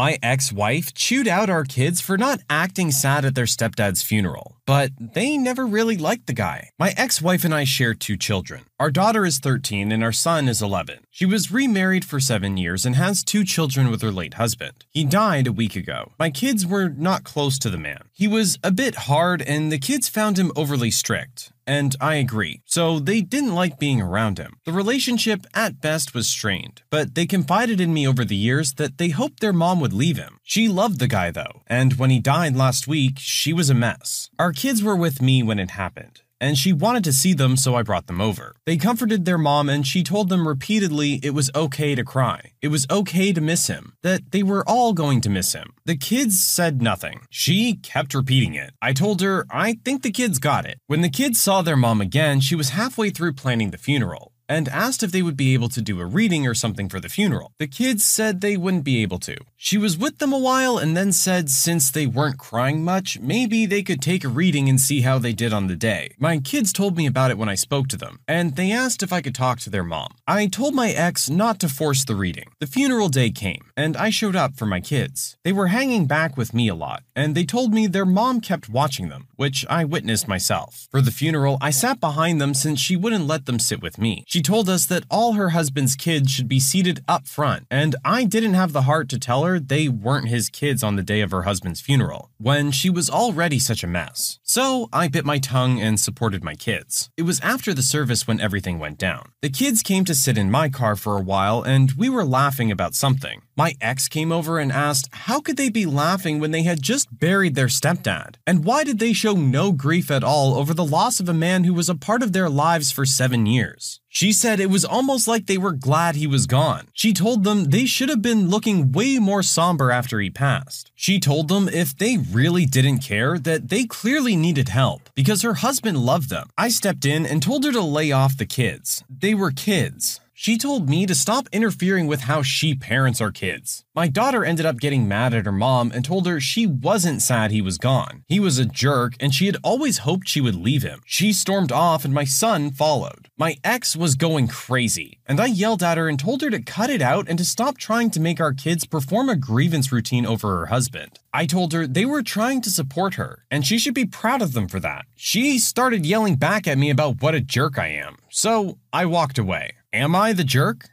My 0.00 0.18
ex 0.22 0.50
wife 0.50 0.94
chewed 0.94 1.28
out 1.28 1.50
our 1.50 1.62
kids 1.62 2.00
for 2.00 2.16
not 2.16 2.40
acting 2.48 2.90
sad 2.90 3.26
at 3.26 3.34
their 3.34 3.44
stepdad's 3.44 4.00
funeral, 4.00 4.56
but 4.64 4.92
they 4.98 5.36
never 5.36 5.66
really 5.66 5.98
liked 5.98 6.26
the 6.26 6.32
guy. 6.32 6.70
My 6.78 6.94
ex 6.96 7.20
wife 7.20 7.44
and 7.44 7.52
I 7.52 7.64
share 7.64 7.92
two 7.92 8.16
children. 8.16 8.62
Our 8.80 8.90
daughter 8.90 9.26
is 9.26 9.40
13 9.40 9.92
and 9.92 10.02
our 10.02 10.10
son 10.10 10.48
is 10.48 10.62
11. 10.62 11.00
She 11.10 11.26
was 11.26 11.52
remarried 11.52 12.02
for 12.02 12.18
seven 12.18 12.56
years 12.56 12.86
and 12.86 12.96
has 12.96 13.22
two 13.22 13.44
children 13.44 13.90
with 13.90 14.00
her 14.00 14.10
late 14.10 14.34
husband. 14.34 14.86
He 14.88 15.04
died 15.04 15.46
a 15.46 15.52
week 15.52 15.76
ago. 15.76 16.12
My 16.18 16.30
kids 16.30 16.66
were 16.66 16.88
not 16.88 17.22
close 17.22 17.58
to 17.58 17.68
the 17.68 17.76
man. 17.76 18.04
He 18.14 18.26
was 18.26 18.58
a 18.64 18.70
bit 18.70 18.94
hard 19.10 19.42
and 19.42 19.70
the 19.70 19.78
kids 19.78 20.08
found 20.08 20.38
him 20.38 20.50
overly 20.56 20.90
strict. 20.90 21.52
And 21.66 21.94
I 22.00 22.14
agree. 22.14 22.62
So 22.64 22.98
they 22.98 23.20
didn't 23.20 23.54
like 23.54 23.78
being 23.78 24.00
around 24.00 24.38
him. 24.38 24.56
The 24.64 24.72
relationship 24.72 25.44
at 25.52 25.82
best 25.82 26.14
was 26.14 26.26
strained, 26.26 26.80
but 26.88 27.14
they 27.14 27.26
confided 27.26 27.82
in 27.82 27.92
me 27.92 28.08
over 28.08 28.24
the 28.24 28.34
years 28.34 28.72
that 28.76 28.96
they 28.96 29.10
hoped 29.10 29.40
their 29.40 29.52
mom 29.52 29.80
would 29.80 29.92
leave 29.92 30.16
him. 30.16 30.38
She 30.42 30.68
loved 30.68 31.00
the 31.00 31.06
guy 31.06 31.30
though, 31.30 31.60
and 31.66 31.98
when 31.98 32.08
he 32.08 32.18
died 32.18 32.56
last 32.56 32.88
week, 32.88 33.18
she 33.18 33.52
was 33.52 33.68
a 33.68 33.74
mess. 33.74 34.30
Our 34.38 34.52
kids 34.52 34.82
were 34.82 34.96
with 34.96 35.20
me 35.20 35.42
when 35.42 35.58
it 35.58 35.72
happened 35.72 36.22
and 36.40 36.56
she 36.56 36.72
wanted 36.72 37.04
to 37.04 37.12
see 37.12 37.34
them, 37.34 37.56
so 37.56 37.74
I 37.74 37.82
brought 37.82 38.06
them 38.06 38.20
over. 38.20 38.54
They 38.66 38.76
comforted 38.76 39.24
their 39.24 39.38
mom, 39.38 39.68
and 39.68 39.86
she 39.86 40.02
told 40.02 40.28
them 40.28 40.48
repeatedly 40.48 41.20
it 41.22 41.34
was 41.34 41.50
okay 41.54 41.94
to 41.94 42.04
cry. 42.04 42.52
It 42.62 42.68
was 42.68 42.86
okay 42.90 43.32
to 43.32 43.40
miss 43.40 43.66
him, 43.66 43.92
that 44.02 44.30
they 44.30 44.42
were 44.42 44.68
all 44.68 44.92
going 44.92 45.20
to 45.22 45.30
miss 45.30 45.52
him. 45.52 45.74
The 45.84 45.96
kids 45.96 46.42
said 46.42 46.80
nothing. 46.80 47.20
She 47.30 47.74
kept 47.74 48.14
repeating 48.14 48.54
it. 48.54 48.70
I 48.80 48.92
told 48.92 49.20
her, 49.20 49.46
I 49.50 49.78
think 49.84 50.02
the 50.02 50.10
kids 50.10 50.38
got 50.38 50.64
it. 50.64 50.78
When 50.86 51.02
the 51.02 51.08
kids 51.08 51.40
saw 51.40 51.62
their 51.62 51.76
mom 51.76 52.00
again, 52.00 52.40
she 52.40 52.54
was 52.54 52.70
halfway 52.70 53.10
through 53.10 53.34
planning 53.34 53.70
the 53.70 53.78
funeral 53.78 54.29
and 54.50 54.68
asked 54.68 55.04
if 55.04 55.12
they 55.12 55.22
would 55.22 55.36
be 55.36 55.54
able 55.54 55.68
to 55.68 55.80
do 55.80 56.00
a 56.00 56.04
reading 56.04 56.44
or 56.44 56.54
something 56.54 56.88
for 56.88 56.98
the 56.98 57.08
funeral. 57.08 57.52
The 57.58 57.68
kids 57.68 58.04
said 58.04 58.40
they 58.40 58.56
wouldn't 58.56 58.82
be 58.82 59.00
able 59.00 59.20
to. 59.20 59.36
She 59.56 59.78
was 59.78 59.96
with 59.96 60.18
them 60.18 60.32
a 60.32 60.38
while 60.38 60.76
and 60.76 60.96
then 60.96 61.12
said 61.12 61.48
since 61.50 61.90
they 61.90 62.06
weren't 62.06 62.38
crying 62.38 62.82
much, 62.82 63.20
maybe 63.20 63.64
they 63.64 63.82
could 63.82 64.02
take 64.02 64.24
a 64.24 64.28
reading 64.28 64.68
and 64.68 64.80
see 64.80 65.02
how 65.02 65.18
they 65.18 65.32
did 65.32 65.52
on 65.52 65.68
the 65.68 65.76
day. 65.76 66.14
My 66.18 66.38
kids 66.38 66.72
told 66.72 66.96
me 66.96 67.06
about 67.06 67.30
it 67.30 67.38
when 67.38 67.48
I 67.48 67.54
spoke 67.54 67.86
to 67.88 67.96
them, 67.96 68.18
and 68.26 68.56
they 68.56 68.72
asked 68.72 69.02
if 69.04 69.12
I 69.12 69.20
could 69.20 69.36
talk 69.36 69.60
to 69.60 69.70
their 69.70 69.84
mom. 69.84 70.14
I 70.26 70.48
told 70.48 70.74
my 70.74 70.90
ex 70.90 71.30
not 71.30 71.60
to 71.60 71.68
force 71.68 72.04
the 72.04 72.16
reading. 72.16 72.48
The 72.58 72.66
funeral 72.66 73.08
day 73.08 73.30
came, 73.30 73.70
and 73.76 73.96
I 73.96 74.10
showed 74.10 74.34
up 74.34 74.56
for 74.56 74.66
my 74.66 74.80
kids. 74.80 75.36
They 75.44 75.52
were 75.52 75.68
hanging 75.68 76.06
back 76.06 76.36
with 76.36 76.52
me 76.52 76.66
a 76.68 76.74
lot, 76.74 77.02
and 77.14 77.34
they 77.34 77.44
told 77.44 77.72
me 77.72 77.86
their 77.86 78.06
mom 78.06 78.40
kept 78.40 78.68
watching 78.68 79.10
them, 79.10 79.28
which 79.36 79.64
I 79.70 79.84
witnessed 79.84 80.26
myself. 80.26 80.88
For 80.90 81.00
the 81.00 81.12
funeral, 81.12 81.56
I 81.60 81.70
sat 81.70 82.00
behind 82.00 82.40
them 82.40 82.54
since 82.54 82.80
she 82.80 82.96
wouldn't 82.96 83.26
let 83.26 83.46
them 83.46 83.58
sit 83.58 83.80
with 83.80 83.98
me. 83.98 84.24
She 84.26 84.39
told 84.40 84.68
us 84.68 84.86
that 84.86 85.04
all 85.10 85.32
her 85.34 85.50
husband's 85.50 85.96
kids 85.96 86.30
should 86.30 86.48
be 86.48 86.60
seated 86.60 87.02
up 87.06 87.26
front, 87.26 87.66
and 87.70 87.96
I 88.04 88.24
didn't 88.24 88.54
have 88.54 88.72
the 88.72 88.82
heart 88.82 89.08
to 89.10 89.18
tell 89.18 89.44
her 89.44 89.58
they 89.58 89.88
weren't 89.88 90.28
his 90.28 90.48
kids 90.48 90.82
on 90.82 90.96
the 90.96 91.02
day 91.02 91.20
of 91.20 91.30
her 91.30 91.42
husband's 91.42 91.80
funeral, 91.80 92.30
when 92.38 92.70
she 92.70 92.90
was 92.90 93.10
already 93.10 93.58
such 93.58 93.84
a 93.84 93.86
mess. 93.86 94.38
So 94.42 94.88
I 94.92 95.08
bit 95.08 95.24
my 95.24 95.38
tongue 95.38 95.80
and 95.80 95.98
supported 95.98 96.42
my 96.44 96.54
kids. 96.54 97.10
It 97.16 97.22
was 97.22 97.40
after 97.40 97.74
the 97.74 97.82
service 97.82 98.26
when 98.26 98.40
everything 98.40 98.78
went 98.78 98.98
down. 98.98 99.32
The 99.42 99.50
kids 99.50 99.82
came 99.82 100.04
to 100.04 100.14
sit 100.14 100.38
in 100.38 100.50
my 100.50 100.68
car 100.68 100.96
for 100.96 101.16
a 101.16 101.22
while, 101.22 101.62
and 101.62 101.92
we 101.92 102.08
were 102.08 102.24
laughing 102.24 102.70
about 102.70 102.94
something. 102.94 103.42
My 103.60 103.74
ex 103.78 104.08
came 104.08 104.32
over 104.32 104.58
and 104.58 104.72
asked 104.72 105.10
how 105.12 105.38
could 105.38 105.58
they 105.58 105.68
be 105.68 105.84
laughing 105.84 106.40
when 106.40 106.50
they 106.50 106.62
had 106.62 106.80
just 106.80 107.06
buried 107.18 107.56
their 107.56 107.66
stepdad? 107.66 108.36
And 108.46 108.64
why 108.64 108.84
did 108.84 108.98
they 108.98 109.12
show 109.12 109.34
no 109.34 109.70
grief 109.70 110.10
at 110.10 110.24
all 110.24 110.54
over 110.54 110.72
the 110.72 110.92
loss 110.96 111.20
of 111.20 111.28
a 111.28 111.34
man 111.34 111.64
who 111.64 111.74
was 111.74 111.90
a 111.90 111.94
part 111.94 112.22
of 112.22 112.32
their 112.32 112.48
lives 112.48 112.90
for 112.90 113.04
seven 113.04 113.44
years? 113.44 114.00
She 114.08 114.32
said 114.32 114.60
it 114.60 114.70
was 114.70 114.86
almost 114.86 115.28
like 115.28 115.44
they 115.44 115.58
were 115.58 115.84
glad 115.88 116.16
he 116.16 116.26
was 116.26 116.46
gone. 116.46 116.86
She 116.94 117.12
told 117.12 117.44
them 117.44 117.64
they 117.64 117.84
should 117.84 118.08
have 118.08 118.22
been 118.22 118.48
looking 118.48 118.92
way 118.92 119.18
more 119.18 119.42
somber 119.42 119.90
after 119.90 120.20
he 120.20 120.30
passed. 120.30 120.90
She 120.94 121.20
told 121.20 121.48
them 121.48 121.68
if 121.68 121.94
they 121.94 122.16
really 122.16 122.64
didn't 122.64 123.00
care, 123.00 123.38
that 123.38 123.68
they 123.68 123.84
clearly 123.84 124.36
needed 124.36 124.70
help 124.70 125.10
because 125.14 125.42
her 125.42 125.54
husband 125.66 125.98
loved 125.98 126.30
them. 126.30 126.48
I 126.56 126.70
stepped 126.70 127.04
in 127.04 127.26
and 127.26 127.42
told 127.42 127.64
her 127.64 127.72
to 127.72 127.82
lay 127.82 128.10
off 128.10 128.38
the 128.38 128.46
kids. 128.46 129.04
They 129.10 129.34
were 129.34 129.50
kids. 129.50 130.20
She 130.42 130.56
told 130.56 130.88
me 130.88 131.04
to 131.04 131.14
stop 131.14 131.50
interfering 131.52 132.06
with 132.06 132.22
how 132.22 132.40
she 132.40 132.74
parents 132.74 133.20
our 133.20 133.30
kids. 133.30 133.84
My 133.94 134.08
daughter 134.08 134.42
ended 134.42 134.64
up 134.64 134.80
getting 134.80 135.06
mad 135.06 135.34
at 135.34 135.44
her 135.44 135.52
mom 135.52 135.92
and 135.92 136.02
told 136.02 136.26
her 136.26 136.40
she 136.40 136.66
wasn't 136.66 137.20
sad 137.20 137.50
he 137.50 137.60
was 137.60 137.76
gone. 137.76 138.24
He 138.26 138.40
was 138.40 138.58
a 138.58 138.64
jerk 138.64 139.12
and 139.20 139.34
she 139.34 139.44
had 139.44 139.58
always 139.62 139.98
hoped 139.98 140.30
she 140.30 140.40
would 140.40 140.54
leave 140.54 140.82
him. 140.82 141.02
She 141.04 141.34
stormed 141.34 141.70
off 141.70 142.06
and 142.06 142.14
my 142.14 142.24
son 142.24 142.70
followed. 142.70 143.28
My 143.36 143.56
ex 143.62 143.94
was 143.94 144.14
going 144.14 144.48
crazy, 144.48 145.18
and 145.26 145.40
I 145.40 145.44
yelled 145.44 145.82
at 145.82 145.98
her 145.98 146.08
and 146.08 146.18
told 146.18 146.40
her 146.40 146.48
to 146.48 146.62
cut 146.62 146.88
it 146.88 147.02
out 147.02 147.28
and 147.28 147.38
to 147.38 147.44
stop 147.44 147.76
trying 147.76 148.10
to 148.12 148.20
make 148.20 148.40
our 148.40 148.54
kids 148.54 148.86
perform 148.86 149.28
a 149.28 149.36
grievance 149.36 149.92
routine 149.92 150.24
over 150.24 150.56
her 150.56 150.66
husband. 150.66 151.18
I 151.34 151.44
told 151.44 151.74
her 151.74 151.86
they 151.86 152.06
were 152.06 152.22
trying 152.22 152.62
to 152.62 152.70
support 152.70 153.16
her, 153.16 153.44
and 153.50 153.66
she 153.66 153.78
should 153.78 153.94
be 153.94 154.06
proud 154.06 154.40
of 154.40 154.54
them 154.54 154.68
for 154.68 154.80
that. 154.80 155.04
She 155.16 155.58
started 155.58 156.06
yelling 156.06 156.36
back 156.36 156.66
at 156.66 156.78
me 156.78 156.88
about 156.88 157.20
what 157.20 157.34
a 157.34 157.42
jerk 157.42 157.78
I 157.78 157.88
am, 157.88 158.16
so 158.30 158.78
I 158.90 159.04
walked 159.04 159.38
away. 159.38 159.72
Am 159.92 160.14
I 160.14 160.32
the 160.32 160.44
jerk? 160.44 160.90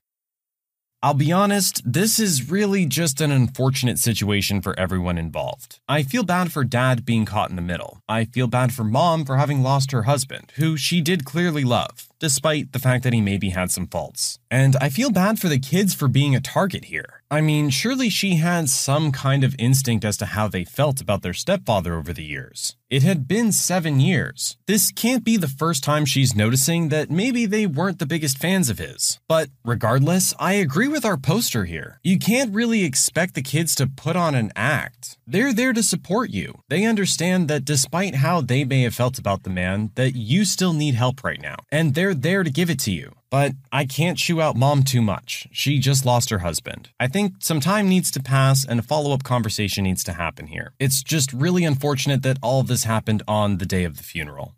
I'll 1.04 1.14
be 1.14 1.32
honest, 1.32 1.84
this 1.86 2.18
is 2.18 2.50
really 2.50 2.88
just 2.88 3.22
an 3.22 3.32
unfortunate 3.32 4.00
situation 4.00 4.60
for 4.60 4.78
everyone 4.80 5.20
involved. 5.20 5.80
I 5.88 6.02
feel 6.02 6.24
bad 6.24 6.52
for 6.52 6.64
dad 6.64 7.06
being 7.06 7.24
caught 7.24 7.52
in 7.52 7.56
the 7.56 7.62
middle. 7.62 8.02
I 8.10 8.26
feel 8.26 8.48
bad 8.48 8.74
for 8.74 8.84
mom 8.84 9.24
for 9.24 9.38
having 9.38 9.62
lost 9.62 9.92
her 9.92 10.04
husband, 10.04 10.52
who 10.56 10.78
she 10.78 11.02
did 11.02 11.26
clearly 11.26 11.64
love, 11.64 12.08
despite 12.18 12.72
the 12.72 12.80
fact 12.80 13.04
that 13.04 13.14
he 13.14 13.22
maybe 13.22 13.50
had 13.50 13.70
some 13.70 13.86
faults. 13.86 14.40
And 14.50 14.78
I 14.80 14.90
feel 14.90 15.12
bad 15.12 15.40
for 15.40 15.50
the 15.50 15.60
kids 15.60 15.94
for 15.94 16.08
being 16.08 16.36
a 16.36 16.40
target 16.40 16.86
here. 16.86 17.22
I 17.30 17.42
mean, 17.42 17.70
surely 17.70 18.10
she 18.10 18.36
had 18.36 18.70
some 18.70 19.12
kind 19.12 19.44
of 19.44 19.56
instinct 19.60 20.06
as 20.06 20.16
to 20.18 20.28
how 20.28 20.48
they 20.48 20.64
felt 20.64 21.02
about 21.02 21.22
their 21.22 21.34
stepfather 21.34 21.96
over 21.96 22.14
the 22.14 22.24
years. 22.24 22.78
It 22.90 23.04
had 23.04 23.28
been 23.28 23.52
seven 23.52 24.00
years. 24.00 24.56
This 24.66 24.92
can't 24.92 25.26
be 25.26 25.36
the 25.36 25.50
first 25.50 25.84
time 25.84 26.06
she's 26.06 26.38
noticing 26.38 26.88
that 26.88 27.12
maybe 27.12 27.46
they 27.46 27.68
weren't 27.68 28.00
the 28.00 28.06
biggest 28.06 28.38
fans 28.38 28.70
of 28.70 28.80
his. 28.80 29.20
But 29.28 29.50
regardless, 29.66 30.34
I 30.40 30.54
agree 30.54 30.88
with 30.88 31.04
our 31.04 31.18
poster 31.18 31.66
here. 31.66 32.00
You 32.02 32.18
can't 32.18 32.56
really 32.56 32.86
expect 32.86 33.34
the 33.34 33.42
kids 33.42 33.76
to 33.76 33.88
put 33.88 34.16
on 34.16 34.36
an 34.36 34.54
act. 34.56 35.18
They're 35.28 35.54
there 35.54 35.74
to 35.74 35.84
support 35.84 36.30
you. 36.30 36.62
They 36.70 36.86
understand 36.86 37.50
that 37.50 37.66
despite 37.66 38.16
how 38.16 38.40
they 38.40 38.64
may 38.64 38.84
have 38.84 38.96
felt 38.96 39.20
about 39.20 39.44
the 39.44 39.50
man, 39.50 39.92
that 39.96 40.16
you 40.16 40.46
still 40.46 40.72
need 40.72 40.96
help 40.96 41.26
right 41.26 41.42
now. 41.42 41.58
And 41.70 41.94
they're 41.94 42.14
there 42.14 42.46
to 42.46 42.50
give 42.50 42.70
it 42.70 42.80
to 42.80 42.92
you. 42.92 43.17
But 43.30 43.54
I 43.72 43.86
can't 43.86 44.18
chew 44.18 44.42
out 44.42 44.56
mom 44.56 44.84
too 44.84 45.02
much. 45.02 45.48
She 45.52 45.80
just 45.80 46.06
lost 46.06 46.30
her 46.30 46.40
husband. 46.40 46.90
I 47.00 47.08
think 47.08 47.34
some 47.40 47.60
time 47.60 47.90
needs 47.90 48.10
to 48.12 48.24
pass 48.24 48.66
and 48.66 48.80
a 48.80 48.84
follow 48.84 49.14
up 49.14 49.24
conversation 49.24 49.84
needs 49.84 50.04
to 50.06 50.14
happen 50.14 50.48
here. 50.48 50.74
It's 50.80 51.04
just 51.04 51.34
really 51.34 51.66
unfortunate 51.66 52.24
that 52.24 52.38
all 52.42 52.62
of 52.62 52.68
this 52.68 52.86
happened 52.86 53.24
on 53.28 53.58
the 53.58 53.66
day 53.66 53.84
of 53.84 53.98
the 53.98 54.04
funeral. 54.04 54.56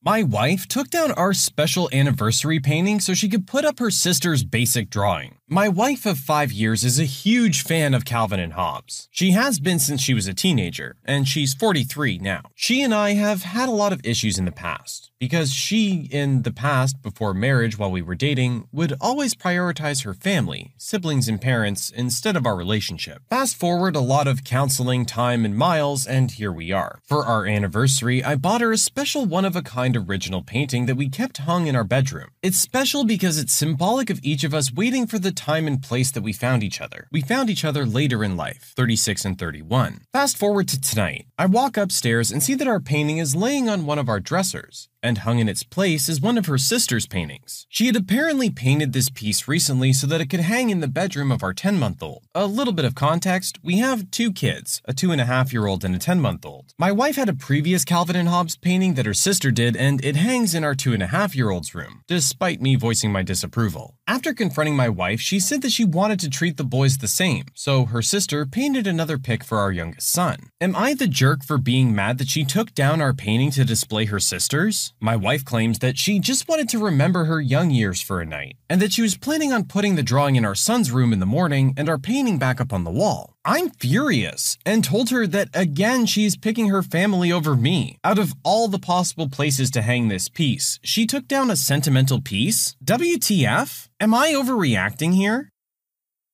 My 0.00 0.22
wife 0.22 0.68
took 0.68 0.90
down 0.90 1.10
our 1.12 1.34
special 1.34 1.88
anniversary 1.92 2.60
painting 2.60 3.00
so 3.00 3.14
she 3.14 3.28
could 3.28 3.48
put 3.48 3.64
up 3.64 3.80
her 3.80 3.90
sister's 3.90 4.44
basic 4.44 4.90
drawing. 4.90 5.38
My 5.48 5.68
wife 5.68 6.06
of 6.06 6.18
five 6.18 6.52
years 6.52 6.84
is 6.84 7.00
a 7.00 7.04
huge 7.04 7.62
fan 7.64 7.94
of 7.94 8.04
Calvin 8.04 8.38
and 8.38 8.52
Hobbes. 8.52 9.08
She 9.10 9.32
has 9.32 9.58
been 9.58 9.80
since 9.80 10.00
she 10.00 10.14
was 10.14 10.28
a 10.28 10.34
teenager, 10.34 10.96
and 11.04 11.26
she's 11.26 11.52
43 11.52 12.18
now. 12.18 12.42
She 12.54 12.80
and 12.80 12.94
I 12.94 13.14
have 13.14 13.42
had 13.42 13.68
a 13.68 13.72
lot 13.72 13.92
of 13.92 14.00
issues 14.04 14.38
in 14.38 14.44
the 14.44 14.52
past 14.52 15.07
because 15.18 15.52
she, 15.52 16.08
in 16.10 16.42
the 16.42 16.52
past, 16.52 17.02
before 17.02 17.34
marriage 17.34 17.78
while 17.78 17.90
we 17.90 18.02
were 18.02 18.14
dating, 18.14 18.68
would 18.72 18.94
always 19.00 19.34
prioritize 19.34 20.04
her 20.04 20.14
family, 20.14 20.74
siblings, 20.76 21.28
and 21.28 21.40
parents 21.40 21.90
instead 21.90 22.36
of 22.36 22.46
our 22.46 22.56
relationship. 22.56 23.22
Fast 23.28 23.56
forward 23.56 23.96
a 23.96 24.00
lot 24.00 24.28
of 24.28 24.44
counseling, 24.44 25.04
time, 25.04 25.44
and 25.44 25.56
miles, 25.56 26.06
and 26.06 26.30
here 26.30 26.52
we 26.52 26.72
are. 26.72 27.00
For 27.02 27.24
our 27.24 27.46
anniversary, 27.46 28.22
I 28.22 28.36
bought 28.36 28.60
her 28.60 28.72
a 28.72 28.78
special 28.78 29.24
one 29.24 29.44
of 29.44 29.56
a 29.56 29.62
kind 29.62 29.96
original 29.96 30.42
painting 30.42 30.86
that 30.86 30.96
we 30.96 31.08
kept 31.08 31.38
hung 31.38 31.66
in 31.66 31.76
our 31.76 31.84
bedroom. 31.84 32.28
It's 32.42 32.58
special 32.58 33.04
because 33.04 33.38
it's 33.38 33.52
symbolic 33.52 34.10
of 34.10 34.20
each 34.22 34.44
of 34.44 34.54
us 34.54 34.72
waiting 34.72 35.06
for 35.06 35.18
the 35.18 35.32
time 35.32 35.66
and 35.66 35.82
place 35.82 36.10
that 36.12 36.22
we 36.22 36.32
found 36.32 36.62
each 36.62 36.80
other. 36.80 37.08
We 37.10 37.22
found 37.22 37.50
each 37.50 37.64
other 37.64 37.84
later 37.84 38.22
in 38.22 38.36
life, 38.36 38.72
36 38.76 39.24
and 39.24 39.38
31. 39.38 40.02
Fast 40.12 40.36
forward 40.36 40.68
to 40.68 40.80
tonight. 40.80 41.26
I 41.38 41.46
walk 41.46 41.76
upstairs 41.76 42.30
and 42.30 42.42
see 42.42 42.54
that 42.54 42.68
our 42.68 42.80
painting 42.80 43.18
is 43.18 43.34
laying 43.34 43.68
on 43.68 43.86
one 43.86 43.98
of 43.98 44.08
our 44.08 44.20
dressers 44.20 44.88
and 45.02 45.18
hung 45.18 45.38
in 45.38 45.48
its 45.48 45.62
place 45.62 46.08
is 46.08 46.20
one 46.20 46.36
of 46.36 46.46
her 46.46 46.58
sister's 46.58 47.06
paintings. 47.06 47.66
She 47.68 47.86
had 47.86 47.96
apparently 47.96 48.50
painted 48.50 48.92
this 48.92 49.10
piece 49.10 49.46
recently 49.46 49.92
so 49.92 50.06
that 50.06 50.20
it 50.20 50.30
could 50.30 50.40
hang 50.40 50.70
in 50.70 50.80
the 50.80 50.88
bedroom 50.88 51.30
of 51.30 51.42
our 51.42 51.54
10 51.54 51.78
month 51.78 52.02
old. 52.02 52.24
A 52.34 52.46
little 52.46 52.72
bit 52.72 52.84
of 52.84 52.94
context 52.94 53.58
we 53.62 53.78
have 53.78 54.10
two 54.10 54.32
kids, 54.32 54.82
a 54.84 54.92
two 54.92 55.12
and 55.12 55.20
a 55.20 55.24
half 55.24 55.52
year 55.52 55.66
old 55.66 55.84
and 55.84 55.94
a 55.94 55.98
10 55.98 56.20
month 56.20 56.44
old. 56.44 56.72
My 56.78 56.92
wife 56.92 57.16
had 57.16 57.28
a 57.28 57.34
previous 57.34 57.84
Calvin 57.84 58.16
and 58.16 58.28
Hobbes 58.28 58.56
painting 58.56 58.94
that 58.94 59.06
her 59.06 59.14
sister 59.14 59.50
did, 59.50 59.76
and 59.76 60.04
it 60.04 60.16
hangs 60.16 60.54
in 60.54 60.64
our 60.64 60.74
two 60.74 60.92
and 60.92 61.02
a 61.02 61.08
half 61.08 61.36
year 61.36 61.50
old's 61.50 61.74
room, 61.74 62.02
despite 62.06 62.60
me 62.60 62.74
voicing 62.76 63.12
my 63.12 63.22
disapproval. 63.22 63.94
After 64.06 64.32
confronting 64.32 64.74
my 64.74 64.88
wife, 64.88 65.20
she 65.20 65.38
said 65.38 65.62
that 65.62 65.72
she 65.72 65.84
wanted 65.84 66.18
to 66.20 66.30
treat 66.30 66.56
the 66.56 66.64
boys 66.64 66.98
the 66.98 67.08
same, 67.08 67.46
so 67.54 67.84
her 67.86 68.02
sister 68.02 68.46
painted 68.46 68.86
another 68.86 69.18
pic 69.18 69.44
for 69.44 69.58
our 69.58 69.70
youngest 69.70 70.08
son. 70.08 70.50
Am 70.60 70.74
I 70.74 70.94
the 70.94 71.06
jerk 71.06 71.44
for 71.44 71.58
being 71.58 71.94
mad 71.94 72.18
that 72.18 72.28
she 72.28 72.44
took 72.44 72.74
down 72.74 73.00
our 73.00 73.12
painting 73.12 73.50
to 73.52 73.64
display 73.64 74.06
her 74.06 74.18
sister's? 74.18 74.88
My 75.00 75.14
wife 75.14 75.44
claims 75.44 75.78
that 75.78 75.96
she 75.96 76.18
just 76.18 76.48
wanted 76.48 76.68
to 76.70 76.84
remember 76.84 77.26
her 77.26 77.40
young 77.40 77.70
years 77.70 78.02
for 78.02 78.20
a 78.20 78.26
night, 78.26 78.56
and 78.68 78.82
that 78.82 78.92
she 78.92 79.02
was 79.02 79.16
planning 79.16 79.52
on 79.52 79.64
putting 79.64 79.94
the 79.94 80.02
drawing 80.02 80.34
in 80.34 80.44
our 80.44 80.56
son's 80.56 80.90
room 80.90 81.12
in 81.12 81.20
the 81.20 81.26
morning 81.26 81.72
and 81.76 81.88
our 81.88 81.98
painting 81.98 82.38
back 82.38 82.60
up 82.60 82.72
on 82.72 82.82
the 82.82 82.90
wall. 82.90 83.34
I'm 83.44 83.70
furious 83.70 84.58
and 84.66 84.82
told 84.82 85.10
her 85.10 85.26
that 85.28 85.50
again 85.54 86.06
she's 86.06 86.36
picking 86.36 86.68
her 86.68 86.82
family 86.82 87.30
over 87.30 87.54
me. 87.54 87.98
Out 88.02 88.18
of 88.18 88.34
all 88.42 88.66
the 88.66 88.78
possible 88.78 89.28
places 89.28 89.70
to 89.72 89.82
hang 89.82 90.08
this 90.08 90.28
piece, 90.28 90.80
she 90.82 91.06
took 91.06 91.28
down 91.28 91.50
a 91.50 91.56
sentimental 91.56 92.20
piece? 92.20 92.76
WTF? 92.84 93.88
Am 94.00 94.14
I 94.14 94.32
overreacting 94.32 95.14
here? 95.14 95.50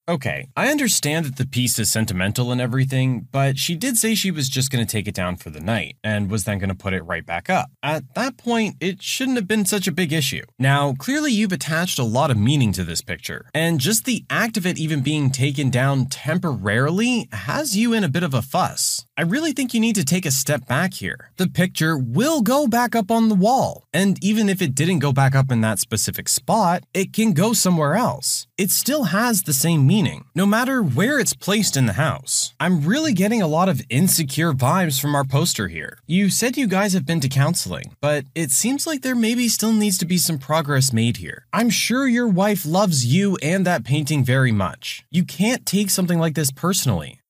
Okay, 0.06 0.48
I 0.54 0.68
understand 0.68 1.24
that 1.24 1.36
the 1.36 1.46
piece 1.46 1.78
is 1.78 1.90
sentimental 1.90 2.52
and 2.52 2.60
everything, 2.60 3.26
but 3.32 3.56
she 3.56 3.74
did 3.74 3.96
say 3.96 4.14
she 4.14 4.30
was 4.30 4.50
just 4.50 4.70
going 4.70 4.84
to 4.84 4.90
take 4.90 5.08
it 5.08 5.14
down 5.14 5.36
for 5.36 5.48
the 5.48 5.60
night 5.60 5.96
and 6.04 6.30
was 6.30 6.44
then 6.44 6.58
going 6.58 6.68
to 6.68 6.74
put 6.74 6.92
it 6.92 7.02
right 7.04 7.24
back 7.24 7.48
up. 7.48 7.70
At 7.82 8.14
that 8.14 8.36
point, 8.36 8.76
it 8.80 9.00
shouldn't 9.02 9.38
have 9.38 9.48
been 9.48 9.64
such 9.64 9.88
a 9.88 9.92
big 9.92 10.12
issue. 10.12 10.42
Now, 10.58 10.92
clearly 10.92 11.32
you've 11.32 11.52
attached 11.52 11.98
a 11.98 12.04
lot 12.04 12.30
of 12.30 12.36
meaning 12.36 12.70
to 12.72 12.84
this 12.84 13.00
picture, 13.00 13.46
and 13.54 13.80
just 13.80 14.04
the 14.04 14.26
act 14.28 14.58
of 14.58 14.66
it 14.66 14.78
even 14.78 15.00
being 15.00 15.30
taken 15.30 15.70
down 15.70 16.04
temporarily 16.04 17.26
has 17.32 17.74
you 17.74 17.94
in 17.94 18.04
a 18.04 18.08
bit 18.10 18.22
of 18.22 18.34
a 18.34 18.42
fuss. 18.42 19.06
I 19.16 19.22
really 19.22 19.52
think 19.52 19.72
you 19.72 19.80
need 19.80 19.94
to 19.94 20.04
take 20.04 20.26
a 20.26 20.30
step 20.30 20.66
back 20.66 20.92
here. 20.92 21.30
The 21.36 21.48
picture 21.48 21.96
will 21.96 22.42
go 22.42 22.66
back 22.66 22.94
up 22.94 23.10
on 23.10 23.30
the 23.30 23.34
wall, 23.34 23.84
and 23.94 24.22
even 24.22 24.50
if 24.50 24.60
it 24.60 24.74
didn't 24.74 24.98
go 24.98 25.14
back 25.14 25.34
up 25.34 25.50
in 25.50 25.62
that 25.62 25.78
specific 25.78 26.28
spot, 26.28 26.82
it 26.92 27.14
can 27.14 27.32
go 27.32 27.54
somewhere 27.54 27.94
else. 27.94 28.46
It 28.58 28.70
still 28.70 29.04
has 29.04 29.44
the 29.44 29.54
same 29.54 29.86
meaning 29.86 29.93
meaning, 29.94 30.24
no 30.35 30.44
matter 30.44 30.83
where 30.83 31.20
it's 31.20 31.42
placed 31.46 31.76
in 31.76 31.87
the 31.87 32.02
house. 32.09 32.52
I'm 32.59 32.85
really 32.92 33.12
getting 33.12 33.42
a 33.42 33.52
lot 33.59 33.68
of 33.68 33.85
insecure 33.88 34.52
vibes 34.52 35.00
from 35.00 35.14
our 35.14 35.26
poster 35.37 35.68
here. 35.68 35.98
You 36.07 36.30
said 36.30 36.57
you 36.57 36.66
guys 36.66 36.94
have 36.94 37.07
been 37.07 37.20
to 37.20 37.37
counseling, 37.42 37.94
but 38.00 38.24
it 38.35 38.50
seems 38.50 38.88
like 38.88 39.02
there 39.02 39.14
maybe 39.26 39.46
still 39.48 39.72
needs 39.72 39.98
to 39.98 40.11
be 40.12 40.18
some 40.18 40.38
progress 40.38 40.92
made 40.92 41.18
here. 41.18 41.46
I'm 41.52 41.70
sure 41.70 42.09
your 42.09 42.26
wife 42.26 42.66
loves 42.66 43.07
you 43.07 43.37
and 43.40 43.64
that 43.66 43.85
painting 43.85 44.24
very 44.24 44.52
much. 44.52 45.04
You 45.11 45.24
can't 45.24 45.64
take 45.64 45.90
something 45.90 46.18
like 46.18 46.35
this 46.35 46.50
personally. 46.50 47.20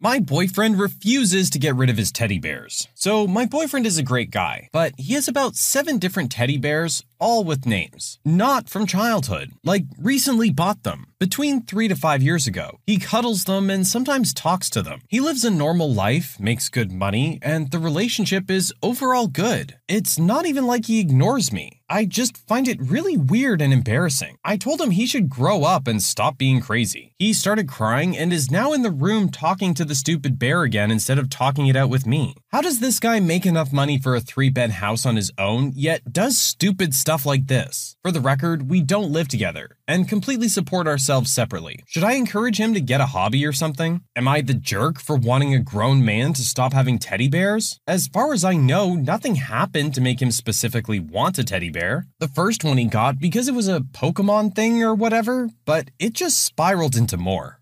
My 0.00 0.20
boyfriend 0.20 0.78
refuses 0.78 1.50
to 1.50 1.58
get 1.58 1.74
rid 1.74 1.90
of 1.90 1.96
his 1.96 2.12
teddy 2.12 2.38
bears. 2.38 2.86
So, 2.94 3.26
my 3.26 3.46
boyfriend 3.46 3.84
is 3.84 3.98
a 3.98 4.02
great 4.04 4.30
guy, 4.30 4.68
but 4.70 4.92
he 4.96 5.14
has 5.14 5.26
about 5.26 5.56
seven 5.56 5.98
different 5.98 6.30
teddy 6.30 6.56
bears, 6.56 7.02
all 7.18 7.42
with 7.42 7.66
names. 7.66 8.20
Not 8.24 8.68
from 8.68 8.86
childhood, 8.86 9.50
like 9.64 9.86
recently 9.98 10.52
bought 10.52 10.84
them, 10.84 11.06
between 11.18 11.62
three 11.62 11.88
to 11.88 11.96
five 11.96 12.22
years 12.22 12.46
ago. 12.46 12.78
He 12.86 13.00
cuddles 13.00 13.42
them 13.42 13.70
and 13.70 13.84
sometimes 13.84 14.32
talks 14.32 14.70
to 14.70 14.82
them. 14.82 15.00
He 15.08 15.18
lives 15.18 15.44
a 15.44 15.50
normal 15.50 15.92
life, 15.92 16.38
makes 16.38 16.68
good 16.68 16.92
money, 16.92 17.40
and 17.42 17.72
the 17.72 17.80
relationship 17.80 18.52
is 18.52 18.72
overall 18.84 19.26
good. 19.26 19.78
It's 19.88 20.16
not 20.16 20.46
even 20.46 20.64
like 20.64 20.86
he 20.86 21.00
ignores 21.00 21.52
me. 21.52 21.77
I 21.90 22.04
just 22.04 22.36
find 22.46 22.68
it 22.68 22.82
really 22.82 23.16
weird 23.16 23.62
and 23.62 23.72
embarrassing. 23.72 24.36
I 24.44 24.58
told 24.58 24.78
him 24.78 24.90
he 24.90 25.06
should 25.06 25.30
grow 25.30 25.64
up 25.64 25.88
and 25.88 26.02
stop 26.02 26.36
being 26.36 26.60
crazy. 26.60 27.14
He 27.18 27.32
started 27.32 27.66
crying 27.66 28.14
and 28.14 28.30
is 28.30 28.50
now 28.50 28.74
in 28.74 28.82
the 28.82 28.90
room 28.90 29.30
talking 29.30 29.72
to 29.72 29.86
the 29.86 29.94
stupid 29.94 30.38
bear 30.38 30.64
again 30.64 30.90
instead 30.90 31.18
of 31.18 31.30
talking 31.30 31.66
it 31.66 31.76
out 31.76 31.88
with 31.88 32.06
me. 32.06 32.34
How 32.50 32.62
does 32.62 32.80
this 32.80 32.98
guy 32.98 33.20
make 33.20 33.44
enough 33.44 33.74
money 33.74 33.98
for 33.98 34.16
a 34.16 34.22
three 34.22 34.48
bed 34.48 34.70
house 34.70 35.04
on 35.04 35.16
his 35.16 35.30
own, 35.36 35.70
yet 35.74 36.10
does 36.10 36.38
stupid 36.38 36.94
stuff 36.94 37.26
like 37.26 37.46
this? 37.46 37.94
For 38.02 38.10
the 38.10 38.22
record, 38.22 38.70
we 38.70 38.80
don't 38.80 39.12
live 39.12 39.28
together 39.28 39.76
and 39.86 40.08
completely 40.08 40.48
support 40.48 40.86
ourselves 40.86 41.30
separately. 41.30 41.80
Should 41.86 42.04
I 42.04 42.12
encourage 42.12 42.58
him 42.58 42.72
to 42.72 42.80
get 42.80 43.02
a 43.02 43.12
hobby 43.12 43.44
or 43.44 43.52
something? 43.52 44.00
Am 44.16 44.26
I 44.26 44.40
the 44.40 44.54
jerk 44.54 44.98
for 44.98 45.14
wanting 45.14 45.52
a 45.52 45.58
grown 45.58 46.02
man 46.02 46.32
to 46.32 46.40
stop 46.40 46.72
having 46.72 46.98
teddy 46.98 47.28
bears? 47.28 47.80
As 47.86 48.08
far 48.08 48.32
as 48.32 48.44
I 48.44 48.54
know, 48.54 48.94
nothing 48.94 49.34
happened 49.34 49.92
to 49.96 50.00
make 50.00 50.22
him 50.22 50.30
specifically 50.30 50.98
want 50.98 51.38
a 51.38 51.44
teddy 51.44 51.68
bear. 51.68 52.06
The 52.18 52.28
first 52.28 52.64
one 52.64 52.78
he 52.78 52.86
got 52.86 53.18
because 53.18 53.48
it 53.48 53.54
was 53.54 53.68
a 53.68 53.80
Pokemon 53.80 54.54
thing 54.54 54.82
or 54.82 54.94
whatever, 54.94 55.50
but 55.66 55.90
it 55.98 56.14
just 56.14 56.42
spiraled 56.42 56.96
into 56.96 57.18
more. 57.18 57.60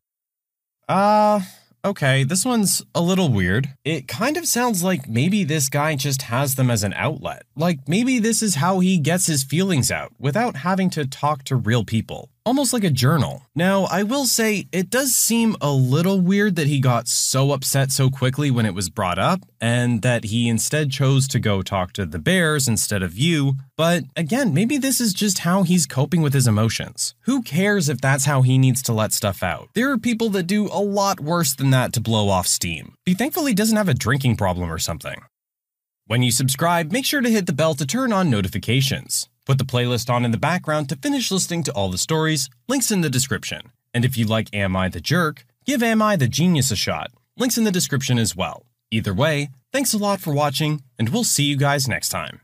Uh, 0.89 1.41
okay, 1.85 2.25
this 2.25 2.45
one's 2.45 2.83
a 2.95 3.01
little 3.01 3.29
weird. 3.29 3.75
It 3.85 4.09
kind 4.09 4.37
of 4.37 4.47
sounds 4.47 4.83
like 4.83 5.09
maybe 5.09 5.45
this 5.45 5.69
guy 5.69 5.97
just 5.97 6.23
has 6.23 6.55
them 6.55 6.71
as 6.71 6.83
an 6.83 6.93
outlet. 6.95 7.43
Like 7.57 7.89
maybe 7.89 8.19
this 8.19 8.43
is 8.43 8.57
how 8.57 8.81
he 8.81 8.99
gets 8.99 9.27
his 9.27 9.45
feelings 9.45 9.91
out 9.91 10.13
without 10.19 10.57
having 10.57 10.91
to 10.91 11.07
talk 11.07 11.45
to 11.45 11.57
real 11.57 11.85
people 11.85 12.31
almost 12.47 12.73
like 12.73 12.85
a 12.85 12.91
journal. 12.91 13.43
Now, 13.55 13.85
I 13.91 14.05
will 14.05 14.25
say 14.25 14.69
it 14.73 14.89
does 14.89 15.15
seem 15.15 15.57
a 15.61 15.73
little 15.73 16.21
weird 16.21 16.57
that 16.57 16.69
he 16.69 16.81
got 16.81 17.09
so 17.09 17.53
upset 17.53 17.91
so 17.91 18.09
quickly 18.09 18.51
when 18.51 18.65
it 18.65 18.75
was 18.75 18.89
brought 18.89 19.19
up, 19.19 19.41
and 19.61 20.01
that 20.03 20.25
he 20.25 20.49
instead 20.49 20.91
chose 20.91 21.27
to 21.29 21.41
go 21.41 21.61
talk 21.61 21.93
to 21.95 22.07
the 22.07 22.19
bears 22.19 22.69
instead 22.69 23.03
of 23.03 23.19
you. 23.19 23.55
But 23.77 24.05
again, 24.15 24.55
maybe 24.55 24.79
this 24.79 25.01
is 25.01 25.13
just 25.13 25.41
how 25.41 25.65
he's 25.65 25.87
coping 25.87 26.23
with 26.23 26.33
his 26.33 26.47
emotions. 26.47 27.15
Who 27.23 27.43
cares 27.43 27.89
if 27.89 28.01
that's 28.01 28.25
how 28.27 28.43
he 28.43 28.57
needs 28.57 28.81
to 28.83 28.93
let 28.93 29.13
stuff 29.13 29.43
out? 29.43 29.69
There 29.75 29.91
are 29.91 29.99
people 29.99 30.31
that 30.31 30.45
do 30.45 30.69
a 30.73 30.81
lot 30.81 31.21
worse 31.21 31.55
than 31.55 31.71
that 31.71 31.93
to 31.95 32.01
blow 32.01 32.29
off 32.29 32.47
steam. 32.47 32.95
Be 33.05 33.15
thankful 33.15 33.45
he 33.45 33.55
doesn't 33.55 33.77
have 33.77 33.89
a 33.89 33.95
drinking 33.95 34.37
problem 34.37 34.73
or 34.73 34.79
something. 34.79 35.23
When 36.07 36.23
you 36.23 36.31
subscribe, 36.31 36.93
make 36.93 37.05
sure 37.05 37.21
to 37.21 37.29
hit 37.29 37.47
the 37.47 37.53
bell 37.53 37.75
to 37.75 37.85
turn 37.85 38.13
on 38.13 38.31
notifications. 38.31 39.29
Put 39.47 39.59
the 39.59 39.65
playlist 39.65 40.11
on 40.11 40.25
in 40.25 40.33
the 40.33 40.39
background 40.39 40.89
to 40.89 40.97
finish 40.97 41.31
listening 41.31 41.63
to 41.65 41.73
all 41.73 41.89
the 41.89 41.99
stories, 41.99 42.51
links 42.69 42.91
in 42.91 43.01
the 43.01 43.09
description. 43.09 43.71
And 43.95 44.05
if 44.05 44.19
you 44.19 44.27
like 44.27 44.53
Am 44.53 44.77
I 44.77 44.89
the 44.89 45.01
Jerk, 45.01 45.47
give 45.65 45.83
Am 45.83 46.03
I 46.03 46.17
the 46.17 46.29
Genius 46.29 46.73
a 46.73 46.77
shot, 46.77 47.13
links 47.39 47.57
in 47.57 47.65
the 47.65 47.71
description 47.71 48.19
as 48.19 48.35
well. 48.35 48.67
Either 48.91 49.15
way, 49.15 49.51
thanks 49.73 49.95
a 49.95 49.99
lot 49.99 50.21
for 50.21 50.35
watching, 50.35 50.83
and 50.99 51.11
we'll 51.11 51.25
see 51.25 51.45
you 51.45 51.57
guys 51.57 51.89
next 51.89 52.09
time. 52.09 52.41